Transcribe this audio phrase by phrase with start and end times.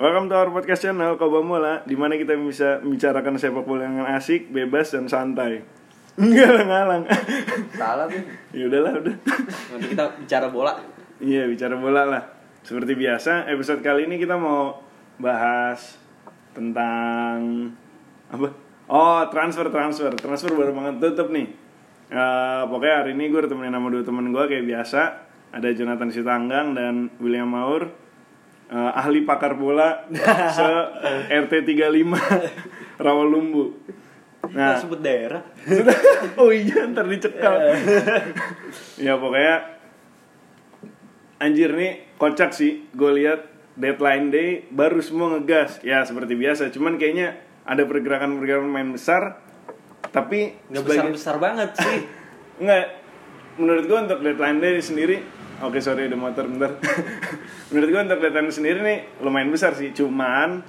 [0.00, 4.08] Welcome to our podcast channel Koba Mola di mana kita bisa membicarakan sepak bola yang
[4.08, 5.60] asik, bebas dan santai.
[6.16, 7.04] Enggak ngalang.
[7.76, 8.24] Salah tuh.
[8.56, 9.16] ya udahlah, udah.
[9.76, 10.72] Nanti kita bicara bola.
[11.20, 12.22] Iya, bicara bola lah.
[12.64, 14.80] Seperti biasa, episode kali ini kita mau
[15.20, 16.00] bahas
[16.56, 17.68] tentang
[18.32, 18.56] apa?
[18.88, 20.16] Oh, transfer transfer.
[20.16, 21.52] Transfer baru banget tutup nih.
[22.08, 25.28] Eh, pokoknya hari ini gue temenin sama dua temen gue kayak biasa.
[25.52, 28.08] Ada Jonathan Sitanggang dan William Maur.
[28.70, 30.06] Eh, ahli pakar bola
[30.56, 30.68] se
[31.26, 33.66] RT 35 Rawalumbu.
[34.54, 35.42] Nah, kita sebut daerah.
[36.40, 37.58] oh iya ntar dicekal.
[39.06, 39.74] Ya pokoknya
[41.42, 42.86] anjir nih kocak sih.
[42.94, 45.82] Gue lihat deadline day baru semua ngegas.
[45.82, 46.70] Ya seperti biasa.
[46.70, 49.42] Cuman kayaknya ada pergerakan-pergerakan main besar
[50.14, 52.06] tapi Nggak besar-besar banget sih.
[52.62, 53.02] Enggak,
[53.58, 55.26] menurut gue untuk deadline day sendiri
[55.60, 56.80] Oke sorry ada motor bentar.
[57.70, 59.92] Menurut gue untuk deadline sendiri nih lumayan besar sih.
[59.92, 60.64] Cuman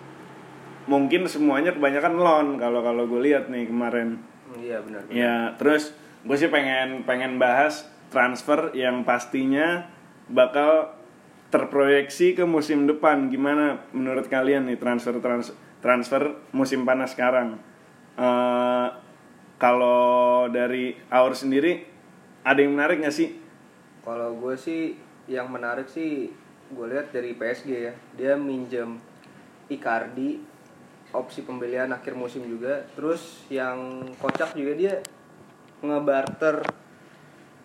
[0.91, 4.19] mungkin semuanya kebanyakan loan kalau kalau gue lihat nih kemarin.
[4.59, 5.01] Iya benar.
[5.07, 5.95] Ya terus
[6.27, 9.87] gue sih pengen pengen bahas transfer yang pastinya
[10.27, 10.91] bakal
[11.55, 13.31] terproyeksi ke musim depan.
[13.31, 17.59] Gimana menurut kalian nih transfer trans, transfer musim panas sekarang?
[18.19, 18.87] Eh,
[19.55, 21.87] kalau dari Aur sendiri
[22.43, 23.40] ada yang menarik nggak sih
[24.01, 26.29] Kalau gue sih yang menarik sih
[26.67, 27.93] gue lihat dari PSG ya.
[28.13, 28.97] Dia minjem
[29.67, 30.41] Icardi
[31.11, 32.81] opsi pembelian akhir musim juga.
[32.93, 33.77] Terus yang
[34.17, 34.93] kocak juga dia
[35.79, 36.61] ngebarter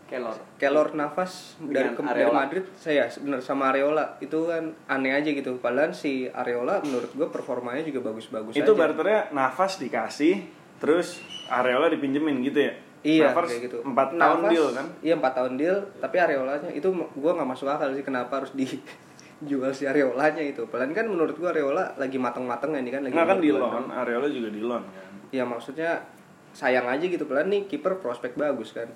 [0.06, 0.38] Kelor.
[0.54, 2.30] Kelor Navas dari, ke- dari.
[2.30, 7.26] Madrid saya bener sama Areola itu kan aneh aja gitu padahal si Areola menurut gue
[7.26, 8.78] performanya juga bagus-bagus itu aja.
[8.78, 10.46] barternya nafas dikasih
[10.78, 11.18] terus
[11.50, 13.78] Areola dipinjemin gitu ya Iya Navas kayak gitu.
[13.80, 17.66] empat tahun Navas- deal kan Iya empat tahun deal, tapi Areolanya itu gue nggak masuk
[17.68, 20.66] akal sih kenapa harus dijual si Areolanya itu.
[20.66, 23.14] Padahal kan menurut gue Areola lagi mateng-mateng ini kan lagi.
[23.14, 26.02] nggak kan di loan Areola juga di loan kan Ya maksudnya
[26.50, 27.22] sayang aja gitu.
[27.24, 28.90] Padahal nih kiper prospek bagus kan.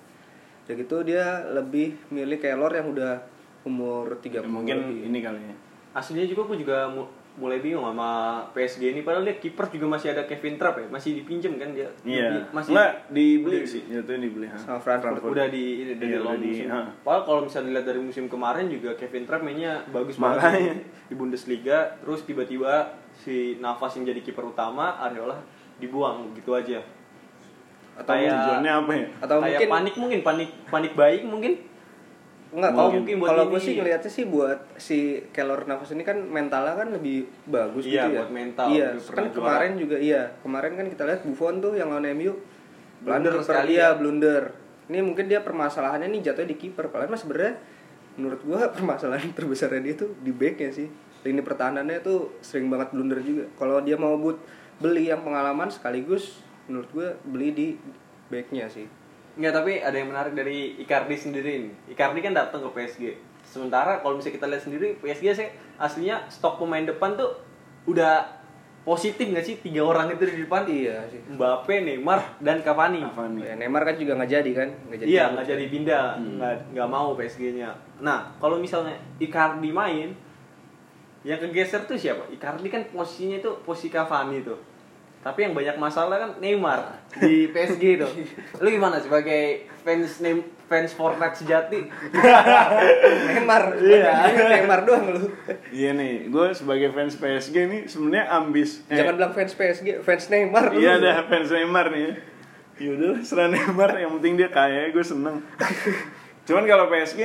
[0.62, 3.18] Udah gitu dia lebih milih Kelor yang udah
[3.62, 4.98] umur 30 Ya, mungkin lebih.
[5.04, 5.54] ini kali ya
[5.90, 8.10] Aslinya juga aku juga mu- mulai bingung sama
[8.52, 11.88] PSG ini padahal dia kiper juga masih ada Kevin Trapp ya, masih dipinjem kan dia.
[12.02, 12.26] Iya.
[12.28, 14.46] Di- Masih Nggak dibeli sih, jatuhnya dibeli.
[14.46, 14.56] ha.
[14.56, 15.22] Sama Frankfurt.
[15.24, 16.68] udah di Iya, udah di- musim.
[16.68, 16.90] ha.
[17.00, 20.42] Padahal kalau misalnya dilihat dari musim kemarin juga Kevin Trapp mainnya bagus Makanya.
[20.74, 25.38] banget di Bundesliga, terus tiba-tiba si Navas yang jadi kiper utama, Areola
[25.76, 26.82] dibuang gitu aja.
[27.96, 29.06] Atau Kayak- Tujuannya apa ya?
[29.18, 31.52] atau Kayak mungkin panik mungkin, panik panik baik mungkin.
[32.50, 36.18] Enggak, kalau mungkin buat kalau gue sih ngeliatnya sih buat si Kelor Navas ini kan
[36.18, 38.18] mentalnya kan lebih bagus Iya, gitu ya.
[38.26, 40.22] buat mental, Iya, kan kemarin juga iya.
[40.42, 42.34] Kemarin kan kita lihat Buffon tuh yang lawan MU
[43.00, 43.96] Blunder sekali iya, ya.
[43.96, 44.52] blunder.
[44.92, 46.92] Ini mungkin dia permasalahannya nih jatuhnya di kiper.
[46.92, 47.56] Padahal mas sebenarnya
[48.20, 50.88] menurut gua permasalahan terbesarnya dia tuh di backnya sih.
[51.24, 53.48] Lini pertahanannya tuh sering banget blunder juga.
[53.56, 54.36] Kalau dia mau but
[54.80, 57.68] beli yang pengalaman sekaligus menurut gua beli di
[58.28, 58.84] backnya sih.
[59.40, 61.72] Enggak, tapi ada yang menarik dari Icardi sendiri ini.
[61.88, 63.16] Icardi kan datang ke PSG.
[63.40, 65.48] Sementara kalau misalnya kita lihat sendiri PSG sih
[65.80, 67.40] aslinya stok pemain depan tuh
[67.88, 68.36] udah
[68.84, 71.24] positif nggak sih tiga orang itu di depan Iya sih.
[71.24, 73.00] Mbappe, Neymar dan Cavani.
[73.00, 73.40] Cavani.
[73.48, 74.68] Ya, Neymar kan juga nggak jadi kan?
[74.92, 77.70] Nggak jadi Iya nggak jadi pindah, nggak nggak mau PSG-nya.
[78.04, 80.12] Nah kalau misalnya Icardi main,
[81.24, 82.28] yang kegeser tuh siapa?
[82.28, 84.60] Icardi kan posisinya itu posisi Cavani tuh.
[85.20, 88.08] Tapi yang banyak masalah kan Neymar di PSG tuh.
[88.56, 91.76] Lu gimana sebagai fans Nem fans Fortnite sejati?
[93.28, 93.62] Neymar.
[93.76, 94.12] Iya.
[94.48, 95.20] Neymar doang lu.
[95.68, 98.80] Iya nih, gue sebagai fans PSG nih sebenarnya ambis.
[98.88, 100.80] Eh, Jangan bilang fans PSG, fans Neymar lu.
[100.80, 102.00] Iya ada fans Neymar nih.
[102.00, 102.12] ya.
[102.80, 105.44] Yaudah serah Neymar, yang penting dia kaya, gue seneng.
[106.48, 107.20] Cuman kalau PSG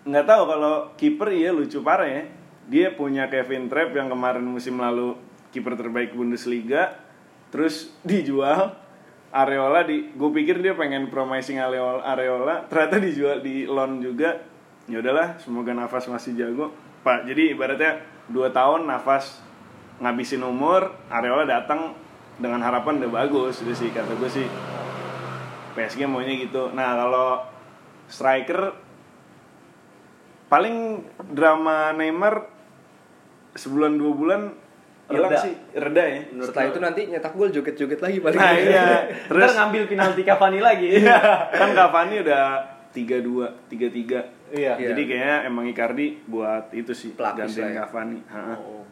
[0.00, 2.24] nggak tahu kalau kiper iya lucu parah ya.
[2.66, 5.14] Dia punya Kevin Trapp yang kemarin musim lalu
[5.50, 6.94] kiper terbaik Bundesliga,
[7.50, 8.78] terus dijual.
[9.30, 14.42] Areola di, gue pikir dia pengen promising Areola, Areola, ternyata dijual di loan juga.
[14.90, 16.74] Ya udahlah, semoga Nafas masih jago.
[17.06, 19.38] Pak, jadi ibaratnya dua tahun Nafas
[20.02, 21.94] ngabisin umur, Areola datang
[22.42, 24.48] dengan harapan udah bagus, itu sih kata gue sih.
[25.78, 26.74] PSG maunya gitu.
[26.74, 27.46] Nah kalau
[28.10, 28.74] striker
[30.50, 32.50] paling drama Neymar
[33.54, 34.42] sebulan dua bulan
[35.10, 36.20] hilang sih reda ya.
[36.40, 38.38] Setelah itu nanti nyetak gol joget-joget lagi paling.
[38.38, 38.86] Nah iya,
[39.28, 40.88] Terus terus ngambil penalti Cavani lagi.
[41.50, 42.44] kan Cavani udah
[42.90, 44.20] tiga dua tiga tiga.
[44.50, 44.74] Iya.
[44.78, 47.78] Jadi kayaknya emang Icardi buat itu sih Pelapis gantiin lah ya.
[47.86, 48.18] Cavani.
[48.56, 48.82] Oh.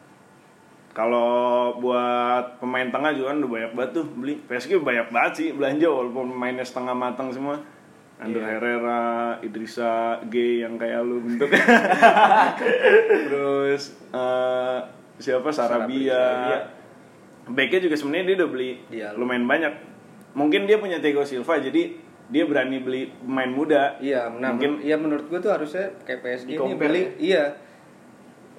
[0.89, 1.31] Kalau
[1.79, 4.35] buat pemain tengah juga kan udah banyak banget tuh beli.
[4.43, 7.55] PSG banyak banget sih belanja walaupun pemainnya setengah matang semua.
[8.19, 8.59] Ander Iya.
[8.59, 9.03] Herrera,
[9.39, 11.63] Idrissa G yang kayak lu bentuknya.
[13.31, 14.79] Terus eh,
[15.19, 16.15] siapa Sarabia.
[16.15, 16.59] Sarabia.
[17.45, 19.07] Backnya juga sebenarnya dia udah beli Iya.
[19.13, 19.73] lumayan banyak.
[20.31, 21.97] Mungkin dia punya Thiago Silva jadi
[22.29, 23.97] dia berani beli pemain muda.
[23.97, 27.09] Iya, nah, Mungkin- iya menurut gue tuh harusnya kayak PSG ini beli ya?
[27.19, 27.43] iya.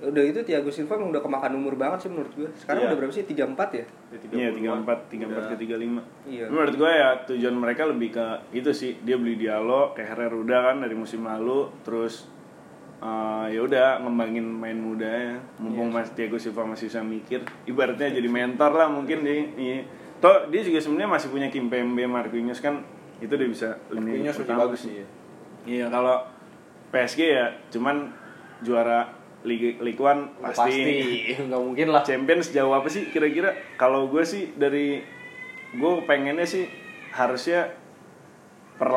[0.01, 2.49] Udah itu Thiago Silva emang udah kemakan umur banget sih menurut gue.
[2.57, 2.89] Sekarang Iya.
[2.89, 3.23] udah berapa sih?
[3.23, 3.85] 34 ya?
[4.33, 6.03] Iya, 34, 34 ke 35.
[6.27, 6.45] Iya.
[6.49, 8.97] Menurut gue ya tujuan mereka lebih ke itu sih.
[8.99, 12.27] Dia beli Diallo, kayak Herrera kan dari musim lalu, terus
[13.01, 15.41] eh, ya udah ngembangin main mudanya.
[15.57, 15.97] Mumpung Iya.
[16.05, 19.81] Mas Thiago Silva masih bisa mikir, ibaratnya jadi mentor lah mungkin di iya.
[20.21, 22.85] Toh dia juga sebenarnya masih punya Kimpembe, Marquinhos kan
[23.25, 25.07] itu dia bisa lebih pertama bagus sih ya.
[25.65, 26.29] Iya, kalau
[26.93, 28.13] PSG ya cuman
[28.61, 30.61] juara Liga Ligue 1 pasti.
[30.61, 31.01] Pasti,
[31.49, 32.05] nggak mungkin lah.
[32.05, 33.57] Champions jauh apa sih kira-kira?
[33.81, 35.01] Kalau gue sih dari
[35.73, 36.69] gue pengennya sih
[37.17, 37.73] harusnya
[38.77, 38.93] per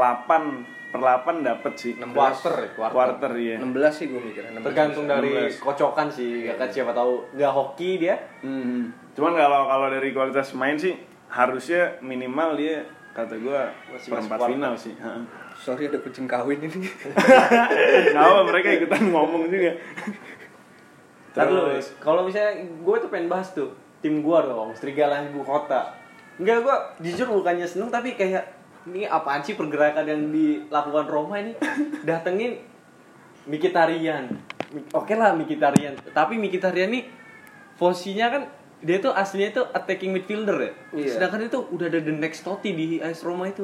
[0.93, 1.91] 8 per 8 dapet sih.
[1.97, 2.13] 16.
[2.13, 2.93] Quarter, ya, quarter.
[2.93, 3.57] Quarter iya.
[3.57, 4.43] 16 sih gue mikir.
[4.53, 4.61] 16.
[4.61, 5.65] Tergantung dari 16.
[5.65, 8.15] kocokan sih, gak kan siapa tahu nggak hoki dia.
[8.45, 8.93] Hmm.
[9.17, 10.93] Cuman kalau kalau dari kualitas main sih
[11.33, 13.59] harusnya minimal dia kata gue
[14.05, 14.53] perempat quarter.
[14.53, 14.93] final sih.
[15.01, 15.21] Ha.
[15.57, 16.85] Sorry ada kucing kawin ini.
[18.13, 19.73] Nggak apa mereka ikutan ngomong juga.
[21.33, 23.73] Lu, kalau misalnya gue tuh pengen bahas tuh
[24.05, 25.97] tim gue dong, Serigala Ibu Kota.
[26.37, 26.75] Enggak gue
[27.09, 31.55] jujur bukannya seneng tapi kayak ini apaan sih pergerakan yang dilakukan Roma ini
[32.03, 32.59] datengin
[33.47, 34.31] Mikitarian.
[34.95, 37.05] Oke lah Mikitarian, tapi Mikitarian nih
[37.77, 38.43] posisinya kan
[38.83, 40.71] dia tuh aslinya tuh attacking midfielder ya.
[40.91, 41.11] Iya.
[41.15, 43.63] Sedangkan itu udah ada the next Totti di AS Roma itu.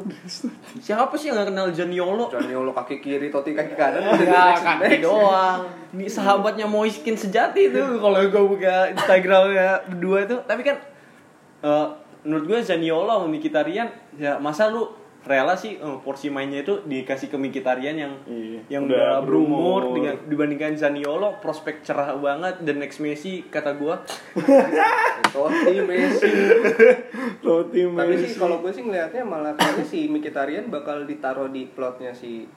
[0.80, 2.32] Siapa sih yang gak kenal Janiolo?
[2.32, 4.16] Janiolo kaki kiri, Totti kaki kanan.
[4.24, 5.68] Ya, kaki doang.
[5.92, 10.40] Ini sahabatnya Moiskin sejati itu kalau gue buka Instagramnya berdua itu.
[10.48, 10.78] Tapi kan
[11.68, 11.88] eh,
[12.24, 14.88] menurut gue Zaniolo sama Mkhitaryan ya masa lu
[15.22, 18.60] rela sih eh, porsi mainnya itu dikasih ke Mkhitaryan yang Iya.
[18.70, 19.82] yang Udah udah berumur berumur.
[19.94, 23.96] dengan dibandingkan Zaniolo prospek cerah banget dan next Messi kata gue
[25.30, 26.32] Totti, Messi.
[27.40, 28.38] Totti Tapi sih Messi.
[28.38, 32.48] kalau gue sih ngelihatnya malah kayaknya si Mkhitaryan bakal ditaruh di plotnya si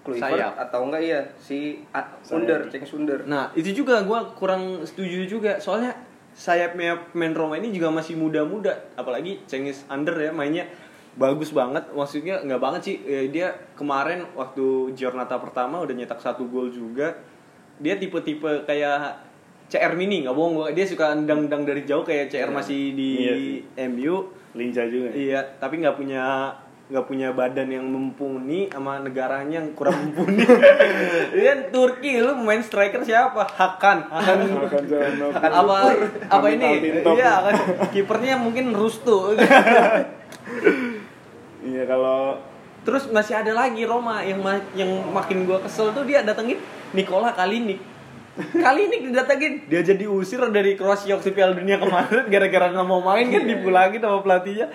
[0.00, 0.52] Kluivert Sayap.
[0.58, 1.84] atau enggak ya si
[2.26, 3.20] Under, Ceng Sunder.
[3.22, 5.92] Nah itu juga gue kurang setuju juga soalnya
[6.32, 10.64] sayapnya pemain Roma ini juga masih muda-muda apalagi Cengiz Under ya mainnya
[11.12, 16.46] bagus banget maksudnya nggak banget sih Eh, dia kemarin waktu Giornata pertama udah nyetak satu
[16.46, 17.18] gol juga
[17.76, 19.26] dia tipe-tipe kayak
[19.66, 23.58] CR mini nggak bohong dia suka endang-endang dari jauh kayak CR masih di Iya sih.
[23.88, 24.16] MU
[24.50, 25.08] lincah juga.
[25.08, 25.14] ya.
[25.14, 26.50] Iya, tapi nggak punya
[26.90, 30.42] nggak punya badan yang mumpuni sama negaranya yang kurang mumpuni.
[31.30, 33.46] Dia Turki lu main striker siapa?
[33.46, 34.10] Hakan.
[34.10, 34.38] Hakan.
[34.58, 35.38] Akan Calhanoglu.
[35.38, 35.74] apa
[36.26, 36.98] apa ini?
[37.06, 37.54] Iya, kan
[37.94, 39.38] kipernya mungkin Rustu.
[41.80, 42.36] Iya kalau
[42.80, 46.60] Terus masih ada lagi Roma yang ma- yang makin gua kesel tuh dia datengin
[46.92, 47.80] Nikola Kalinic.
[48.52, 53.24] Kalinic didatengin, dia jadi usir dari Kroasia waktu Piala Dunia kemarin gara-gara nggak mau main
[53.26, 54.68] kan dipulangin sama pelatihnya.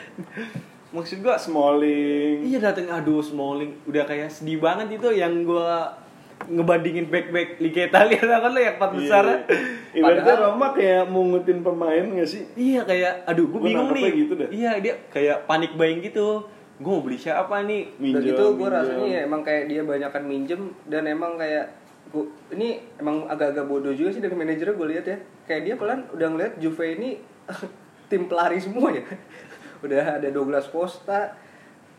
[0.91, 2.45] Maksud gua Smalling.
[2.45, 5.97] Iya dateng aduh Smalling udah kayak sedih banget itu yang gua
[6.45, 9.23] ngebandingin back back Liga Italia kan lo yang empat besar.
[9.25, 9.97] Iya.
[9.97, 12.45] Ibaratnya Roma kayak mungutin pemain gak sih?
[12.53, 14.13] Iya kayak aduh gue Gua bingung nih.
[14.13, 14.49] gitu dah.
[14.51, 16.53] Iya dia kayak panik buying gitu.
[16.77, 17.87] Gue mau beli siapa nih?
[17.95, 18.75] Minjem, gitu gue minjem.
[18.75, 21.71] rasanya ya emang kayak dia banyakan minjem dan emang kayak
[22.07, 25.17] gua, ini emang agak-agak bodoh juga sih dari manajernya gue lihat ya.
[25.45, 27.09] Kayak dia pelan udah ngeliat Juve ini
[28.09, 29.07] tim pelari semua ya.
[29.85, 31.31] udah ada Douglas Costa,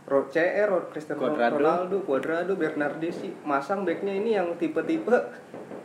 [0.04, 1.56] Ro CR, Ro- Cristiano Cuadrado.
[1.56, 5.16] Ronaldo, Cuadrado, Bernardeschi, masang backnya ini yang tipe-tipe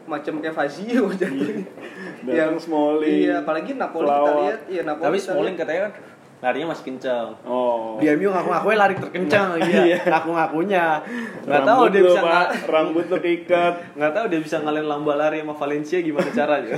[0.03, 1.63] macam kayak Fazio jatuhnya.
[2.27, 4.36] Datang Smalling, Iya, apalagi Napoli kita pelawak.
[4.43, 5.62] lihat, iya Napoli Tapi kita Smalling lihat.
[5.63, 5.93] katanya kan
[6.41, 7.38] larinya masih kencang.
[7.45, 8.01] Oh.
[8.01, 10.01] Di MU ngaku-ngakunya lari terkencang iya.
[10.01, 10.86] Ngaku-ngakunya.
[11.45, 12.48] Nggak tahu dia bisa Pak.
[12.65, 13.74] rambut lu keikat.
[13.93, 16.74] nggak tahu dia bisa ngalahin lamba lari sama Valencia gimana caranya.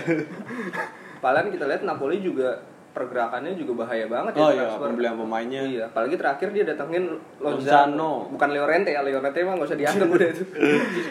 [1.24, 2.60] Padahal kita lihat Napoli juga
[2.94, 4.86] pergerakannya juga bahaya banget Oh ya iya, transfer.
[4.88, 5.62] pembelian pemainnya.
[5.62, 7.04] Iya, apalagi terakhir dia datengin
[7.38, 8.30] Lozano.
[8.30, 10.44] Bukan Llorente ya, Llorente mah gak usah dianggap udah itu.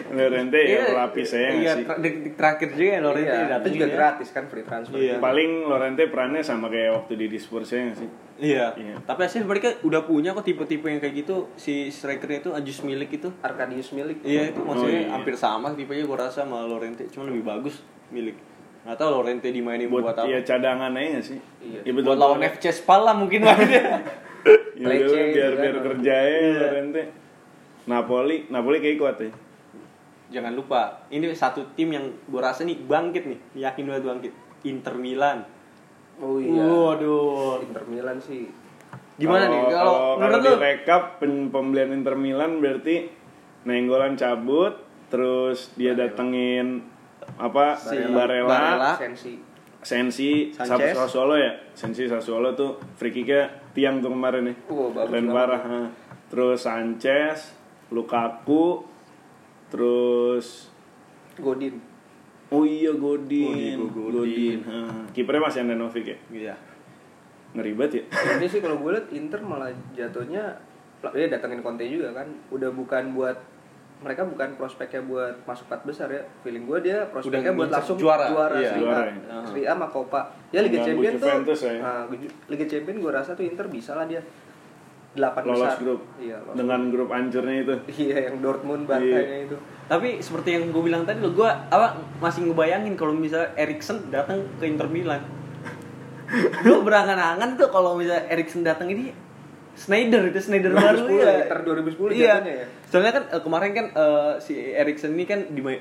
[0.09, 1.83] Lorente ya pelapis saya Iya, sih?
[1.83, 3.93] tra- detik terakhir juga ya Lorente iya, datang itu juga ya.
[3.93, 4.95] gratis kan free transfer.
[4.95, 5.15] Iya.
[5.19, 8.07] Paling Lorente perannya sama kayak waktu di Spurs ya sih?
[8.35, 8.65] Iya.
[8.73, 8.95] Iya.
[9.03, 13.11] Tapi hasil mereka udah punya kok tipe-tipe yang kayak gitu si strikernya itu Ajus Milik
[13.13, 13.29] itu.
[13.39, 14.23] Arkadius Milik.
[14.23, 15.11] Iya itu maksudnya Oh, iya.
[15.11, 18.35] hampir sama tipenya gue rasa sama Lorente, cuma lebih bagus Milik.
[18.83, 20.27] Nggak tahu Lorente dimainin buat, Buat apa.
[20.27, 21.39] ya cadangan aja sih?
[21.59, 21.79] Iya.
[21.81, 24.03] Ya, buat lawan FC Spal lah mungkin lah dia.
[24.75, 25.83] Ya Lecce udah, biar juga biar kan.
[25.87, 26.59] kerja ya Iya.
[26.61, 27.01] Lorente.
[27.83, 29.31] Napoli, Napoli kayak kuat ya.
[30.33, 34.33] Jangan lupa, ini satu tim yang gue rasa nih bangkit nih, yakin banget bangkit.
[34.63, 35.47] Inter Milan.
[36.17, 36.59] Oh iya.
[36.59, 37.61] Waduh.
[37.61, 38.51] Inter Milan sih.
[39.13, 40.51] Gimana nih kalau menurut kalau lu?
[40.57, 43.07] direkap pen- pembelian Inter Milan berarti
[43.63, 44.75] Nenggolan cabut,
[45.07, 46.83] terus dia datengin
[47.35, 48.91] apa Si Barella, Barella.
[48.95, 49.33] Sensi.
[49.79, 50.95] Sensi Sanchez.
[50.95, 55.59] Sassuolo ya Sensi Sassuolo tuh free kicknya tiang tuh kemarin nih Wah, bagus keren parah
[55.61, 55.79] ha.
[56.27, 57.51] terus Sanchez
[57.89, 58.79] Lukaku
[59.67, 60.71] terus
[61.35, 61.81] Godin.
[62.47, 64.79] oh iya Godin Godin, Godin, ha.
[65.11, 66.55] kipernya masih Andanovic ya Iya.
[67.53, 68.03] ngeri banget ya
[68.39, 70.57] Ini sih kalau gue liat Inter malah jatuhnya
[71.11, 72.25] ya datengin Conte juga kan.
[72.47, 73.35] Udah bukan buat
[74.03, 76.21] mereka bukan prospeknya buat masuk empat besar ya.
[76.41, 78.25] Feeling gue dia prospeknya Udah buat langsung juara.
[78.27, 78.69] juara, Iya.
[78.69, 78.83] Serie A.
[78.83, 79.15] Juara ya.
[79.47, 80.21] Serie A sama Copa.
[80.51, 81.25] Ya Liga Mengganggu Champion tuh.
[81.25, 81.73] Juventus ya.
[81.79, 82.01] Nah,
[82.47, 84.21] Liga Champion gue rasa tuh Inter bisa lah dia
[85.13, 85.77] delapan lolos besar.
[85.79, 89.55] grup Iya, lolos dengan grup hancurnya itu Iya, yang Dortmund Barca-nya itu.
[89.83, 94.41] Tapi seperti yang gue bilang tadi lo, gue apa masih ngebayangin kalau misalnya Erikson datang
[94.57, 95.21] ke Inter Milan.
[96.65, 99.13] gue berangan-angan tuh kalau misalnya Erikson datang ini
[99.73, 101.33] Snyder itu Snyder baru 2010 ya.
[101.49, 102.33] Inter 2010 iya.
[102.37, 102.65] jatuhnya ya.
[102.89, 105.39] Soalnya kan eh, kemarin kan eh, si Erikson ini kan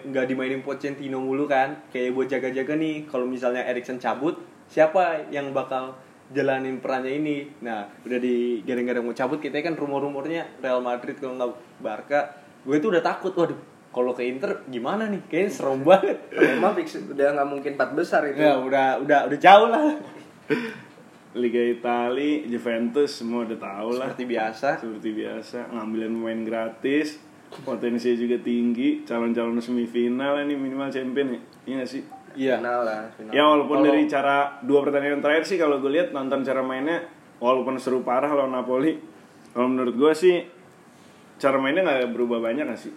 [0.09, 4.41] nggak dimainin Pochettino mulu kan, kayak buat jaga-jaga nih kalau misalnya Erikson cabut,
[4.73, 5.97] siapa yang bakal
[6.33, 7.37] jalanin perannya ini?
[7.61, 11.53] Nah, udah di gara-gara mau cabut kita kan rumor-rumornya Real Madrid kalau nggak
[11.85, 12.21] Barca,
[12.65, 15.21] gue tuh udah takut, waduh kalau ke Inter gimana nih?
[15.29, 16.19] Kayaknya serem banget.
[16.81, 18.41] Fix udah nggak mungkin empat besar itu.
[18.41, 20.01] Ya udah udah udah jauh lah.
[21.33, 24.69] Liga Italia Juventus semua udah tahu lah Seperti biasa.
[24.77, 27.17] seperti biasa ngambilin pemain gratis
[27.55, 32.57] potensinya juga tinggi calon-calon semifinal ini minimal champion ya iya nggak sih Iya.
[32.59, 33.29] Final lah, final.
[33.31, 37.05] ya walaupun Kalau- dari cara dua pertandingan terakhir sih kalau gue lihat nonton cara mainnya
[37.39, 38.97] walaupun seru parah lawan Napoli
[39.51, 40.41] kalau menurut gue sih
[41.37, 42.93] cara mainnya nggak berubah banyak nggak sih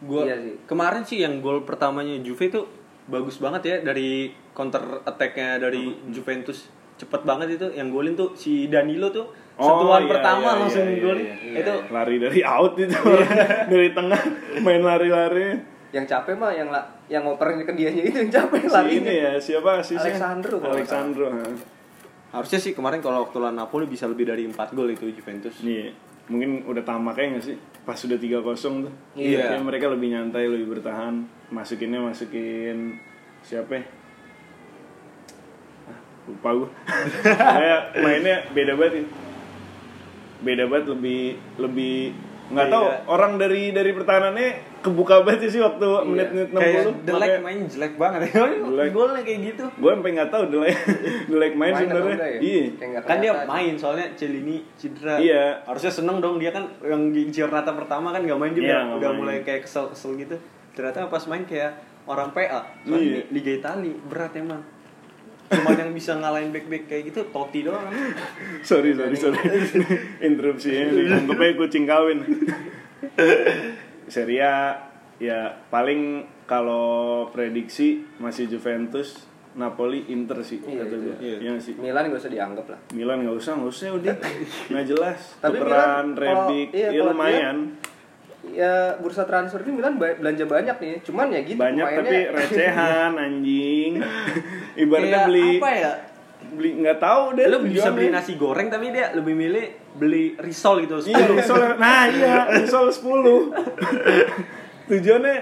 [0.00, 0.54] Gua Iya sih.
[0.64, 2.66] kemarin sih yang gol pertamanya Juve tuh
[3.04, 6.66] bagus banget ya dari counter attack-nya dari Juventus.
[7.02, 10.80] Cepet banget itu yang golin tuh si Danilo tuh Oh, sentuhan iya, pertama iya, langsung
[10.80, 11.26] iya, iya, golin.
[11.28, 11.60] iya.
[11.60, 12.96] Itu lari dari out itu
[13.72, 14.20] dari tengah
[14.58, 15.60] main lari-lari
[15.92, 18.96] Yang capek mah yang la- yang ngoperin ke dianya itu yang capek si larinya.
[19.04, 21.44] ini ya siapa sih Alexandro kalau Alexandro ha.
[22.32, 25.60] harusnya sih kemarin kalau waktu lawan Napoli bisa lebih dari 4 gol itu Juventus.
[25.60, 25.92] Nih,
[26.24, 27.56] mungkin udah tamaknya nggak sih?
[27.84, 28.92] Pas sudah 3-0 tuh.
[29.12, 29.60] Iya.
[29.60, 31.20] Mereka lebih nyantai, lebih bertahan.
[31.50, 32.96] Masukinnya masukin
[33.42, 33.84] siapa ya?
[36.24, 36.68] Lupa gue.
[37.56, 39.04] Kayak mainnya beda banget ya.
[40.40, 41.22] Beda banget lebih
[41.56, 41.96] lebih
[42.44, 42.96] nggak tahu Iya.
[43.08, 44.48] orang dari dari pertahanannya
[44.82, 48.44] kebuka banget sih waktu menit-menit 60 Kayak Delek Makanya- main jelek banget ya.
[48.92, 49.64] Golnya kayak gitu.
[49.72, 50.76] gue sampai nggak tahu Delek
[51.24, 52.38] Delek main Main sebenarnya ya?
[52.40, 55.16] iya nggak Kan dia main soalnya Celini cedera.
[55.16, 55.64] Iya.
[55.64, 58.84] Harusnya seneng dong dia kan yang di Giornata pertama kan gak main dia Iya, udah-
[58.84, 59.18] nggak udah main.
[59.18, 60.36] mulai kayak kesel-kesel gitu.
[60.72, 61.72] Ternyata pas main kayak
[62.04, 62.60] orang PA.
[62.82, 63.20] Soalnya Iya.
[63.30, 64.60] Liga Italia berat emang.
[65.52, 67.92] Cuma yang bisa ngalahin back-back kayak gitu Totti doang.
[68.62, 69.38] sorry sorry sorry
[70.24, 72.24] interupsinya dianggapnya kucing kawin
[74.06, 74.74] Serie A
[75.16, 76.00] ya paling
[76.44, 81.36] kalau prediksi masih Juventus Napoli Inter sih Iya, kata gue Iya.
[81.38, 82.80] iya nggak sih Milan gak usah dianggap lah.
[82.90, 84.14] Milan nggak usah nggak usah udah
[84.72, 87.58] nggak jelas Tapi tukeran Milan kalau- Rebic iya, ya lumayan
[88.44, 90.98] Ya bursa transfer ini Milan belanja banyak nih.
[91.00, 94.02] Cuman ya gitu banyak tapi recehan anjing
[94.74, 95.92] ibaratnya Kayak beli apa ya?
[96.42, 100.82] beli nggak tahu deh Lu bisa beli nasi goreng tapi dia lebih milih beli risol
[100.82, 100.98] gitu.
[100.98, 101.78] Iya, risol.
[101.78, 103.52] Nah, iya, risol 10.
[104.90, 105.36] Tujuannya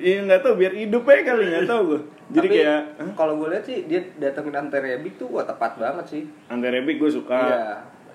[0.00, 2.00] ya nggak tahu biar hidup aja kali nggak tahu gue.
[2.30, 2.80] Jadi Tapi kayak
[3.14, 6.22] kalau gue lihat sih dia datengin Ante Rebic tuh wah tepat banget sih.
[6.46, 7.38] Ante Rebic gue suka.
[7.40, 7.64] Iya.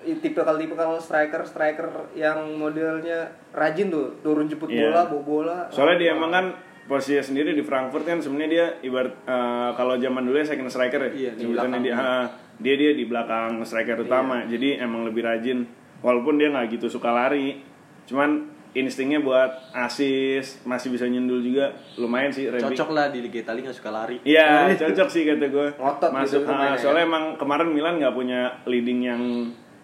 [0.06, 4.88] Tipikal tipikal striker striker yang modelnya rajin tuh turun jemput Iya.
[4.88, 5.58] bola, bawa bola.
[5.68, 6.46] Soalnya dia emang kan
[6.86, 11.10] posisinya sendiri di Frankfurt kan sebenarnya dia ibarat eh, kalau zaman dulu ya second striker
[11.10, 11.10] ya.
[11.12, 11.44] Iya, di
[11.82, 12.26] dia, ah,
[12.62, 14.46] dia dia di belakang striker utama.
[14.46, 14.56] Iya.
[14.56, 15.66] Jadi emang lebih rajin.
[16.00, 17.60] Walaupun dia nggak gitu suka lari.
[18.06, 22.76] Cuman instingnya buat asis masih bisa nyundul juga lumayan sih Rebic.
[22.76, 24.16] Cocok lah di Liga Italia nggak suka lari.
[24.22, 25.68] Iya, cocok sih kata gue.
[25.80, 29.22] Ngotot Masuk, gitu pemainnya, soalnya emang kemarin Milan nggak punya leading yang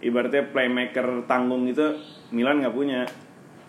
[0.05, 1.97] ibaratnya playmaker tanggung itu
[2.37, 3.09] Milan nggak punya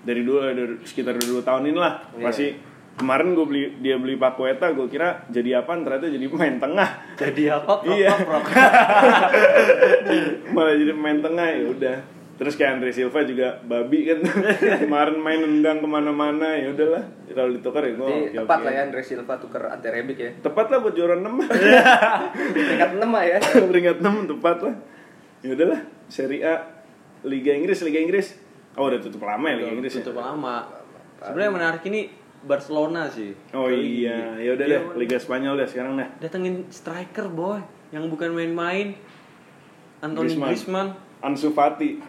[0.04, 1.94] dari dulu dari sekitar dua tahun ini lah.
[2.20, 2.24] Iya.
[2.28, 2.48] Pasti
[2.94, 5.76] kemarin gue beli dia beli Pakueta, gue kira jadi apa?
[5.76, 6.90] Ternyata jadi pemain tengah.
[7.16, 7.72] Jadi apa?
[7.80, 8.12] Prok, Iya.
[8.16, 8.46] prok, prok.
[10.54, 11.98] Malah jadi pemain tengah ya udah.
[12.34, 14.20] Terus kayak Andre Silva juga babi kan
[14.84, 19.02] kemarin main nendang ke mana-mana ya udahlah kalau ditukar ya gue tepat lah ya Andre
[19.06, 20.32] Silva tuker Ante Rebic ya.
[20.42, 21.30] tepat lah buat juara 6
[22.58, 23.38] Tingkat 6 lah ya.
[23.70, 24.76] peringkat 6 tepat lah
[25.40, 26.56] ya udahlah Serie A
[27.22, 28.34] Liga Inggris Liga Inggris
[28.74, 30.68] oh udah tutup lama ya Liga Inggris Tutup ya lama.
[31.22, 32.10] Sebenarnya menarik ini
[32.44, 33.32] Barcelona sih.
[33.52, 34.80] oh iya ya udah Iya.
[34.84, 38.98] deh Liga Spanyol deh sekarang dah Datengin striker boy yang bukan main-main.
[40.00, 40.50] Anthony Griezmann.
[40.50, 40.88] Griezmann.
[41.24, 42.04] Ansu Fati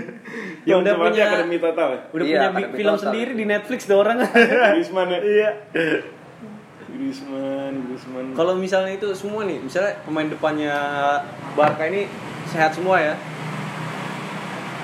[0.68, 3.02] Yang udah punya- Akademi Total ya Udah Iya, punya akademi film total.
[3.02, 4.16] sendiri di Netflix deh orang.
[4.70, 5.50] Griezmann ya Iya.
[6.90, 8.26] Griezmann, Griezmann.
[8.32, 10.74] Kalau misalnya itu semua nih, misalnya pemain depannya
[11.52, 12.06] Barca ini
[12.46, 13.14] sehat semua ya.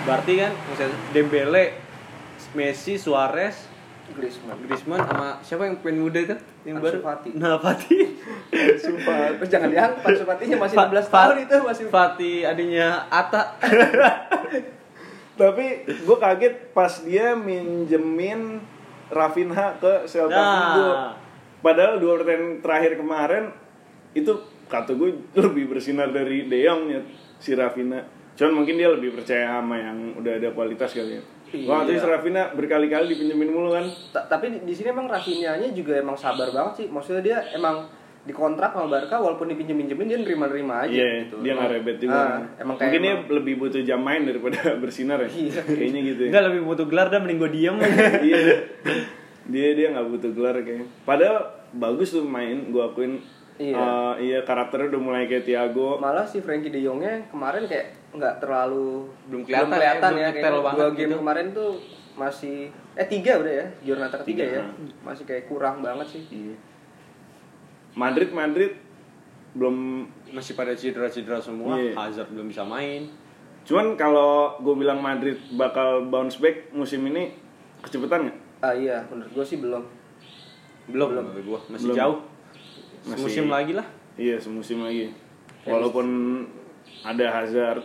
[0.03, 1.65] Berarti kan misalnya Dembele,
[2.53, 3.67] Messi, Suarez,
[4.09, 4.57] Griezmann.
[4.61, 6.37] Griezmann sama siapa yang pemain muda itu?
[6.63, 6.99] Yang baru?
[7.03, 7.29] Fati.
[7.33, 7.97] Nah, Fati.
[8.77, 9.35] Sumpah.
[9.35, 13.43] Terus jangan diangkat Supatinya masih Fa- 16 Fa- tahun itu masih Fati adanya Ata.
[15.37, 18.63] Tapi gue kaget pas dia minjemin
[19.07, 20.49] Rafinha ke Celta Nah.
[20.73, 20.91] Vigo.
[21.61, 23.45] Padahal dua pertandingan terakhir kemarin
[24.13, 24.33] itu
[24.67, 27.01] kata gue lebih bersinar dari De Jong ya
[27.37, 28.01] si Rafinha.
[28.33, 31.23] Cuman mungkin dia lebih percaya sama yang udah ada kualitas kali ya.
[31.57, 31.67] Iya.
[31.67, 33.85] Waktu itu Rafinha berkali-kali dipinjemin mulu kan.
[34.11, 36.87] Ta- tapi di, di sini emang Rafinha-nya juga emang sabar banget sih.
[36.87, 37.89] Maksudnya dia emang
[38.23, 41.37] dikontrak sama Barca walaupun dipinjem-pinjemin dia nerima-nerima aja Iya, gitu.
[41.41, 42.19] dia nggak rebet juga.
[42.19, 45.31] Ah, emang kayak Mungkin dia emang- lebih butuh jam main daripada bersinar ya.
[45.31, 45.61] Iya.
[45.63, 46.29] Kayaknya gitu ya.
[46.29, 47.77] Enggak lebih butuh gelar dan mending gue diem.
[48.29, 48.39] iya
[49.47, 51.39] dia dia nggak butuh gelar kayaknya padahal
[51.71, 53.23] bagus tuh main gua akuin
[53.57, 53.73] Iya.
[53.73, 58.35] Eh, iya karakternya udah mulai kayak Thiago Malah si Frankie De Jongnya kemarin kayak nggak
[58.39, 61.17] terlalu Belum kelihatan ya, kelihatan belum ya, kayak banget dua game gitu.
[61.19, 61.71] kemarin tuh
[62.15, 62.57] masih
[62.95, 64.73] eh tiga udah ya Jornata ketiga Tiga, ya nah.
[65.05, 66.57] masih kayak kurang banget sih Iya.
[67.93, 68.73] Madrid Madrid
[69.53, 71.75] belum Masih pada cedera-cedera semua.
[71.75, 71.97] Iya.
[71.97, 73.09] Hazard belum bisa main.
[73.63, 77.35] cuman kalau gue bilang Madrid bakal bounce back musim ini
[77.81, 79.83] kecepatan nggak ah iya menurut gue sih belum
[80.87, 81.27] Belum, belum.
[81.45, 81.97] gua masih Belum.
[81.97, 82.19] jauh.
[83.05, 83.83] Masih- Musim lagi lah.
[84.15, 85.11] iya semusim lagi
[85.65, 86.07] walaupun
[87.03, 87.83] ada Hazard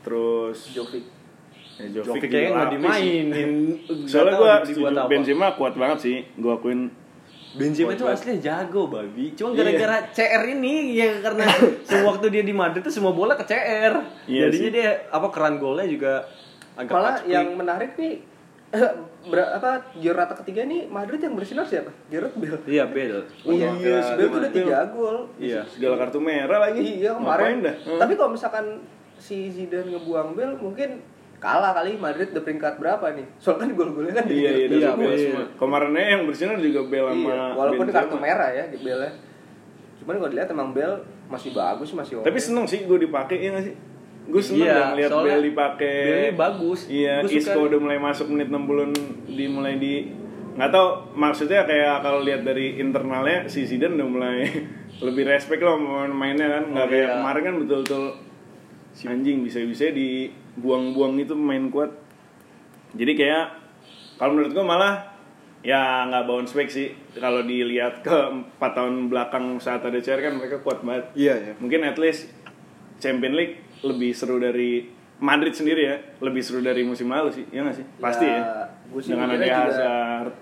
[0.00, 1.04] terus Jovic
[1.76, 3.50] ya, Jovic kayaknya nggak dimainin.
[4.10, 5.06] soalnya gue setuju apa.
[5.06, 6.92] Benzema kuat banget sih gue akuin
[7.50, 9.34] Benzema itu aslinya jago babi.
[9.34, 9.58] Cuma Iya.
[9.58, 11.44] gara-gara CR ini ya karena
[11.82, 13.94] semua waktu dia di Madrid tuh semua bola ke CR.
[14.24, 14.70] Iya Jadinya sih.
[14.70, 16.30] dia apa keran golnya juga
[16.72, 18.22] agak malah yang menarik nih
[19.22, 23.26] ber- apa Jornata ketiga nih Madrid yang bersinar siapa Gareth Bale Iya Bel.
[23.42, 24.56] Oh iya, iya, Bale tuh udah Bale.
[24.56, 25.60] tiga gol Iya.
[25.66, 27.98] segala kartu merah lagi iya kemarin dah Hmm.
[27.98, 28.66] tapi kalau misalkan
[29.16, 31.02] si Zidane ngebuang Bale mungkin
[31.36, 35.44] kalah kali Madrid udah peringkat berapa nih soalnya kan gol-golnya kan Iya iya Iya, iya.
[35.54, 37.98] Kemarinnya yang bersinar juga Bel sama Iya, walaupun Benzema.
[37.98, 39.08] kartu merah ya di Bale
[39.98, 43.60] cuman kalau dilihat emang Bale masih bagus masih oke Tapi seneng sih gue dipakai ya
[43.60, 43.74] sih?
[44.22, 45.96] Gue seneng Iya, dah ngeliat soalnya Bel dipakai.
[45.96, 46.80] Bale ini bagus.
[46.86, 47.38] Iya, Gua suka.
[47.40, 48.92] Isco udah mulai masuk menit 60
[49.28, 49.94] di mulai di
[50.50, 54.36] nggak tahu maksudnya kayak kalau lihat dari internalnya si Zidane udah mulai
[55.06, 57.14] lebih respect loh sama mainnya kan nggak Oh, kayak iya.
[57.16, 58.04] kemarin kan betul-betul
[58.90, 61.94] si anjing bisa-bisa dibuang-buang itu main kuat
[62.92, 63.44] jadi kayak
[64.16, 65.14] kalau menurut gue malah
[65.60, 70.34] ya nggak bounce back sih kalau dilihat ke empat tahun belakang saat ada CR kan
[70.34, 71.52] mereka kuat banget Iya ya.
[71.56, 72.26] mungkin at least
[72.98, 74.86] Champion League lebih seru dari
[75.18, 75.96] Madrid sendiri ya.
[76.18, 77.84] Lebih seru dari musim lalu sih ya nggak sih?
[77.96, 80.34] Pasti ya, gue sih dengan ada Hazard.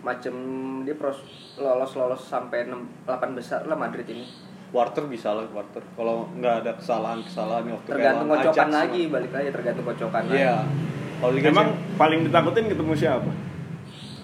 [0.00, 0.34] macem
[0.80, 1.20] dia pros
[1.56, 2.72] lolos lolos sampai 6,
[3.04, 4.24] 8 besar lah Madrid ini.
[4.70, 5.82] Quarter bisa lah quarter.
[5.92, 10.54] Kalau nggak ada kesalahan-kesalahan yang waktu tergantung kocokan lagi sama- balik lagi tergantung kocokan Iya.
[10.56, 10.72] lagi.
[11.20, 13.30] Kalau Liga emang Champions- paling ditakutin ketemu siapa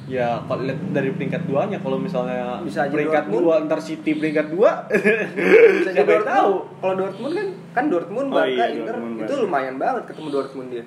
[0.06, 3.42] Ya kalau lihat dari peringkat duanya kalau misalnya Bisa aja peringkat Dortmund.
[3.42, 8.34] dua ntar City peringkat dua bisa jadi Dortmund tahu kalau Dortmund kan kan Dortmund Oh
[8.36, 9.42] Barca iya, Inter Dortmund, itu Barca.
[9.42, 10.84] lumayan banget ketemu Dortmund dia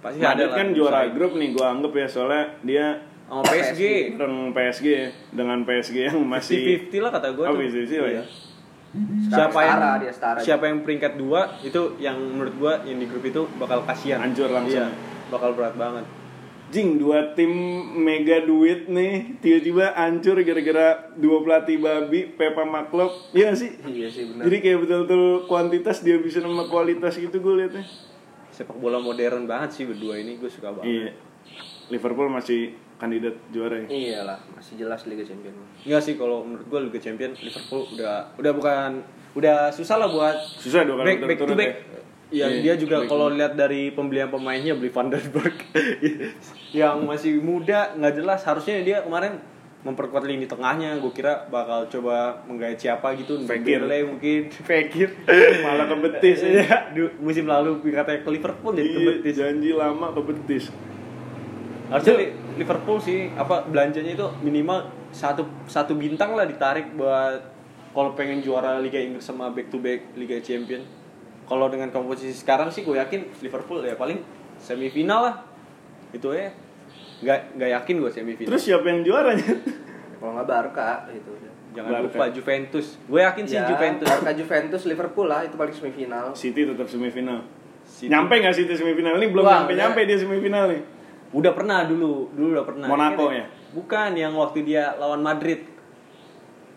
[0.00, 1.12] pasti Madrid ada kan lah, juara bersaing.
[1.12, 2.86] grup nih gua anggap ya soalnya dia
[3.26, 3.82] sama PSG
[4.16, 4.86] bareng PSG
[5.30, 8.10] dengan PSG yang masih 50-50 lah kata gue Oh, tuh 50-50 lah ya.
[8.10, 8.24] Iya.
[9.20, 12.96] Sekarang siapa yang setara dia setara siapa yang peringkat dua itu yang menurut gua yang
[12.96, 14.78] di grup itu bakal kasihan Hancur langsung.
[14.78, 14.90] iya,
[15.26, 16.02] bakal berat banget
[16.70, 17.50] Jing, dua tim
[17.96, 23.10] mega duit nih tiba-tiba hancur gara-gara dua pelatih babi, Pepa Maklop.
[23.30, 23.74] Iya sih?
[23.84, 27.82] iya sih benar Jadi kayak betul-betul kuantitas dia bisa nama kualitas gitu gue liatnya.
[28.50, 31.10] sepak bola modern banget sih berdua ini gue suka banget Iya.
[31.88, 33.88] Liverpool masih kandidat juara ya.
[33.88, 38.52] iyalah masih jelas Liga Champions Enggak sih kalau menurut gue Liga Champion Liverpool udah udah
[38.52, 38.90] bukan
[39.32, 41.72] udah susah lah buat Susah dua kali back, back to back.
[41.72, 42.00] ya.
[42.30, 45.56] Ya, Iya, dia juga kalau lihat dari pembelian pemainnya beli Van der Berg.
[46.72, 48.40] Yang masih muda nggak jelas.
[48.40, 49.42] Harusnya dia kemarin
[49.80, 50.94] memperkuat lini tengahnya.
[50.96, 53.42] Gue kira bakal coba menggait siapa gitu.
[53.42, 53.82] Fekir.
[53.82, 54.46] Dembele mungkin.
[54.68, 55.10] Fekir.
[55.60, 56.94] Malah ke betis ya.
[57.18, 60.64] Musim lalu katanya ke Liverpool jadi ke Iya, betis janji lama ke betis.
[61.88, 64.78] harusnya Li- Liverpool sih apa belanjanya itu minimal
[65.10, 67.42] satu satu bintang lah ditarik buat
[67.90, 70.86] kalau pengen juara Liga Inggris sama back to back Liga Champion
[71.50, 74.22] kalau dengan komposisi sekarang sih gue yakin Liverpool ya paling
[74.56, 75.34] semifinal lah
[76.08, 76.54] itu ya
[77.20, 79.50] nggak nggak yakin gue semifinal Terus siapa yang juaranya?
[80.16, 81.30] kalau nggak Barca gitu
[81.70, 82.06] jangan Barca.
[82.06, 86.62] lupa Juventus gue yakin sih ya, Juventus Barca Juventus Liverpool lah itu paling semifinal City
[86.64, 87.42] tetap semifinal.
[87.82, 88.06] City.
[88.06, 89.18] Nyampe nggak City semifinal?
[89.18, 90.82] Ini belum Wah, nyampe-nyampe dia semifinal nih.
[91.30, 93.44] udah pernah dulu dulu udah pernah Monaco Ini- ya?
[93.70, 95.66] bukan yang waktu dia lawan Madrid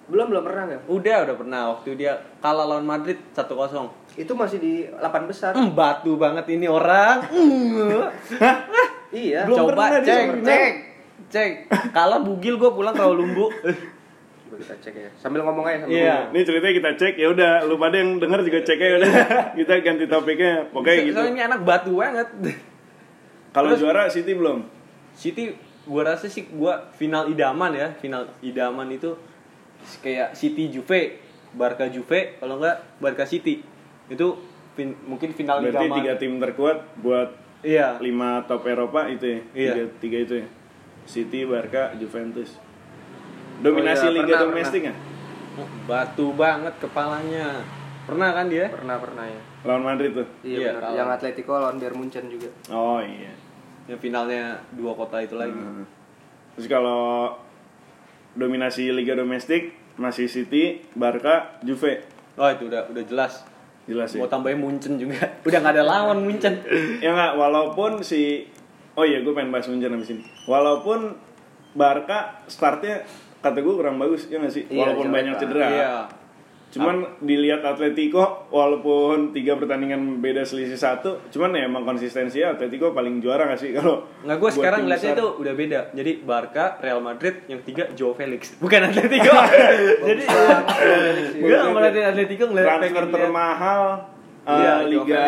[0.03, 0.81] Belum belum pernah nggak?
[0.85, 3.87] Udah, udah pernah waktu dia kalah lawan Madrid 1-0.
[4.13, 5.51] Itu masih di 8 besar.
[5.53, 7.25] Hmm, batu banget ini orang.
[9.09, 9.45] Iya.
[9.45, 10.45] Belum Coba cek, pernah.
[10.45, 10.73] cek.
[11.29, 11.51] Cek.
[11.89, 13.49] Kalah bugil gue pulang kalau lumbu.
[13.49, 15.09] Coba kita cek ya.
[15.17, 16.13] Sambil ngomong aja sambil Iya.
[16.19, 16.33] ngomong.
[16.33, 19.13] Ini ceritanya kita cek ya udah lu pada yang denger juga cek aja udah.
[19.57, 21.15] kita ganti topiknya pokoknya gitu.
[21.15, 22.27] Soalnya ini anak batu banget.
[23.49, 24.65] Kalau juara City belum?
[25.13, 25.53] City
[25.85, 29.13] gua rasa sih gua final idaman ya final idaman itu
[29.99, 31.21] kayak City Juve
[31.53, 33.61] Barca Juve kalau enggak Barca City
[34.07, 34.27] itu
[34.73, 37.29] fin- mungkin final Berarti idaman tiga tim terkuat buat
[37.61, 39.39] iya lima top Eropa itu ya.
[39.53, 39.71] Iya.
[39.73, 40.47] Tiga, tiga itu ya.
[41.03, 42.55] City, Barca, Juventus.
[43.59, 44.93] Dominasi Oh iya, Liga pernah, domestik ya?
[45.53, 47.61] Oh, batu banget kepalanya
[48.03, 49.41] pernah kan dia Pernah pernah ya.
[49.63, 50.27] Lawan Madrid tuh.
[50.41, 52.49] Iya, Iya, Yang Atletico lawan Bayern Munchen juga.
[52.67, 53.31] Oh iya.
[53.83, 55.83] yang finalnya dua kota itu lagi Hmm.
[56.55, 57.35] Terus kalau
[58.33, 62.01] dominasi Liga domestik masih City, Barca, Juve.
[62.33, 63.45] oh itu udah udah jelas
[63.83, 64.23] Jelas ya.
[64.23, 65.19] mau tambahin Munchen juga.
[65.47, 66.63] Udah nggak ada lawan Munchen.
[67.03, 68.47] Ya nggak walaupun si
[68.95, 70.23] oh iya gue pengen bahas Munchen abis ini.
[70.47, 71.19] Walaupun
[71.73, 73.03] Barca startnya
[73.43, 74.63] kata gue kurang bagus ya nggak sih?
[74.71, 75.67] Iya, walaupun banyak cedera.
[75.67, 75.91] Iya.
[76.73, 83.17] Cuman dilihat Atletico walaupun tiga pertandingan beda selisih satu cuman ya emang konsistensinya Atletico paling
[83.17, 85.19] juara nggak sih kalau Nggak gue sekarang ngeliatnya besar?
[85.19, 85.79] itu udah beda.
[85.91, 88.53] Jadi Barca, Real Madrid, yang tiga Joe Felix.
[88.63, 89.33] Bukan Atletico.
[90.07, 90.21] Jadi
[91.33, 93.81] gue nggak ngeliatin Atletico ngeliat transfer termahal
[94.45, 95.25] uh, Iya, Liga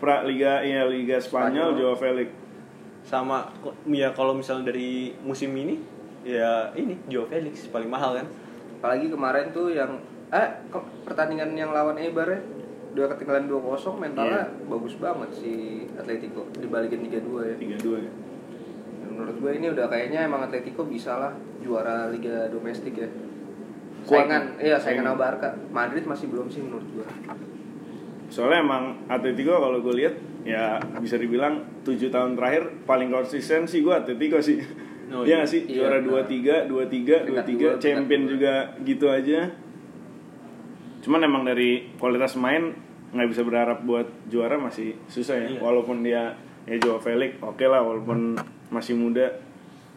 [0.00, 1.78] pra Liga iya Liga Spanyol Spanyol.
[1.78, 2.28] Joao Felix
[3.02, 3.50] sama
[3.84, 5.76] ya kalau misalnya dari musim ini
[6.22, 8.26] ya ini Joe Felix paling mahal kan.
[8.80, 10.00] Apalagi kemarin tuh yang
[10.32, 10.48] eh
[11.04, 12.40] pertandingan yang lawan Eibar ya
[12.92, 13.64] dua ketinggalan 2-0
[13.98, 15.52] mentalnya bagus banget si
[15.92, 17.08] Atletico dibalikin 3-2
[17.42, 17.56] ya.
[17.56, 18.12] tiga dua ya
[19.02, 23.04] Menurut gue ini udah kayaknya emang Atletico bisa lah juara Liga domestik ya.
[24.02, 24.72] Saingan, ya?
[24.72, 25.04] iya saingan Saingan.
[25.06, 25.48] sama Barca.
[25.68, 27.06] Madrid masih belum sih menurut gue.
[28.26, 33.80] soalnya emang Atletico kalau gue lihat ya bisa dibilang tujuh tahun terakhir paling konsisten sih
[33.80, 34.58] gue Atletico sih
[35.12, 35.44] Oh, Iya iya.
[35.44, 38.30] sih Iya, juara dua tiga dua tiga dua tiga dua, champion dua.
[38.32, 39.44] juga gitu aja
[41.02, 42.72] cuman emang dari kualitas main
[43.10, 45.60] nggak bisa berharap buat juara masih susah ya Iya.
[45.60, 48.38] walaupun dia ya Joao Felix oke lah walaupun
[48.68, 49.28] masih muda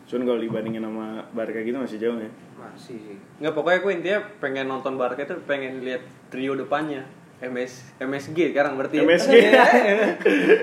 [0.05, 3.17] cuman kalau dibandingin sama Barca gitu masih jauh ya Masih sih.
[3.37, 7.05] Nggak pokoknya gue intinya pengen nonton Barca itu pengen lihat trio depannya.
[7.37, 8.95] MS MSG sekarang berarti.
[8.95, 9.03] ya?
[9.03, 9.33] MSG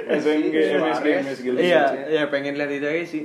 [0.09, 1.23] SMG MSG Suarez.
[1.23, 3.25] MSG Iya, iya pengen lihat itu aja sih.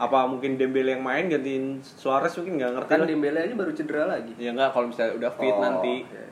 [0.00, 3.08] Apa mungkin Dembele yang main gantiin Suarez mungkin nggak ngerti Kan lah.
[3.08, 4.32] Dembele aja baru cedera lagi.
[4.40, 6.24] Ya enggak kalau misalnya udah fit Oh, nanti oke.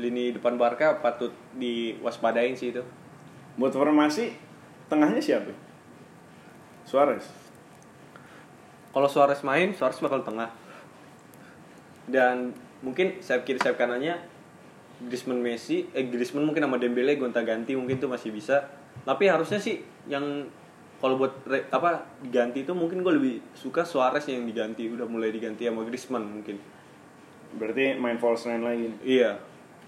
[0.00, 2.80] lini depan Barca patut diwaspadain sih itu.
[3.56, 4.36] buat formasi
[4.92, 5.48] tengahnya siapa
[6.84, 7.24] Suarez
[8.92, 10.48] Kalau Suarez main, Suarez bakal tengah.
[12.08, 14.16] Dan mungkin sayap kiri sayap kanannya
[15.04, 18.64] Griezmann Messi, eh Griezmann mungkin sama Dembele gonta ganti mungkin tuh masih bisa.
[19.04, 20.48] Tapi harusnya sih yang
[20.96, 25.28] kalau buat re- apa diganti itu mungkin gue lebih suka Suarez yang diganti udah mulai
[25.28, 26.56] diganti sama Griezmann mungkin.
[27.52, 28.98] berarti main false nine lagi nih.
[29.16, 29.30] Iya.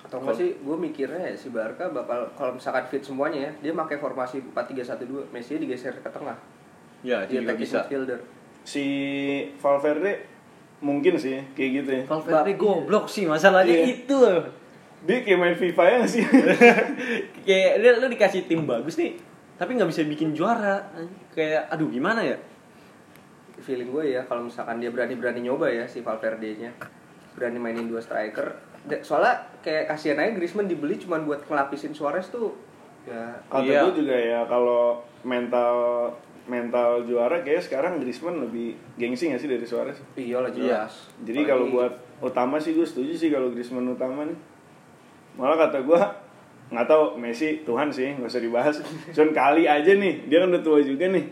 [0.01, 3.73] Atau enggak sih gue mikirnya ya, si Barca bakal kalau misalkan fit semuanya ya, dia
[3.75, 6.39] pakai formasi 4-3-1-2, Messi digeser ke tengah.
[7.01, 7.83] Ya, Dia juga bisa.
[7.83, 8.21] midfielder.
[8.63, 8.85] si
[9.57, 10.29] Valverde
[10.79, 13.85] mungkin sih kayak gitu ya Valverde goblok sih masalahnya Iya.
[13.97, 14.21] itu.
[15.01, 16.25] dia kayak main FIFA ya nggak sih
[17.47, 19.17] Kayak lu, lu dikasih tim bagus nih,
[19.59, 20.87] tapi nggak bisa bikin juara.
[21.35, 22.39] Kayak aduh gimana ya?
[23.59, 26.71] Feeling gue ya kalau misalkan dia berani-berani nyoba ya si Valverde-nya.
[27.35, 28.55] Berani mainin dua striker.
[29.03, 32.55] Soalnya kayak kasihan aja Griezmann dibeli cuma buat ngelapisin Suarez tuh
[33.05, 33.81] ya kata Iya.
[33.85, 35.75] gue juga ya kalau mental
[36.45, 41.09] mental juara kayak sekarang Griezmann lebih gengsi nggak sih dari Suarez iyalah jelas.
[41.21, 44.37] jadi kalau buat utama sih gue setuju sih kalau Griezmann utama nih
[45.37, 46.01] malah kata gue
[46.69, 48.77] nggak tahu Messi Tuhan sih nggak usah dibahas
[49.17, 51.25] cuman kali aja nih dia kan udah tua juga nih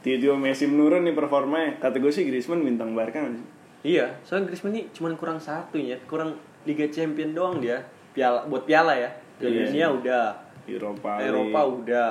[0.00, 3.44] tiba-tiba Messi menurun nih performanya kata gue sih Griezmann bintang Barca sih
[3.82, 7.82] Iya, soalnya Griezmann ini cuma kurang satu ya, kurang Liga Champion doang dia.
[8.14, 9.10] Piala buat piala ya.
[9.42, 9.66] Piala Iya.
[9.66, 10.26] Dunia udah,
[10.70, 12.10] Eropa Eropa udah,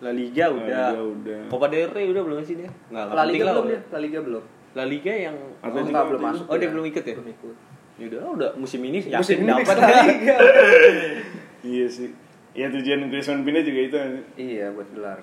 [0.00, 1.40] La Liga udah, Liga udah.
[1.52, 2.70] Copa del Rey udah belum sih dia?
[2.88, 4.44] Nggak, nggak La Liga belum dia, La Liga belum.
[4.72, 6.44] La Liga yang Atletico enggak, belum masuk.
[6.48, 6.72] Oh, dia ya.
[6.72, 7.14] belum ikut ya?
[7.20, 7.56] Belum ikut.
[7.98, 10.36] ya udah udah musim ini Musim yakin ini dapat La Liga.
[11.62, 12.10] iya sih
[12.56, 13.96] ya tujuan Griezmann pindah juga itu
[14.34, 15.20] iya, buat gelar.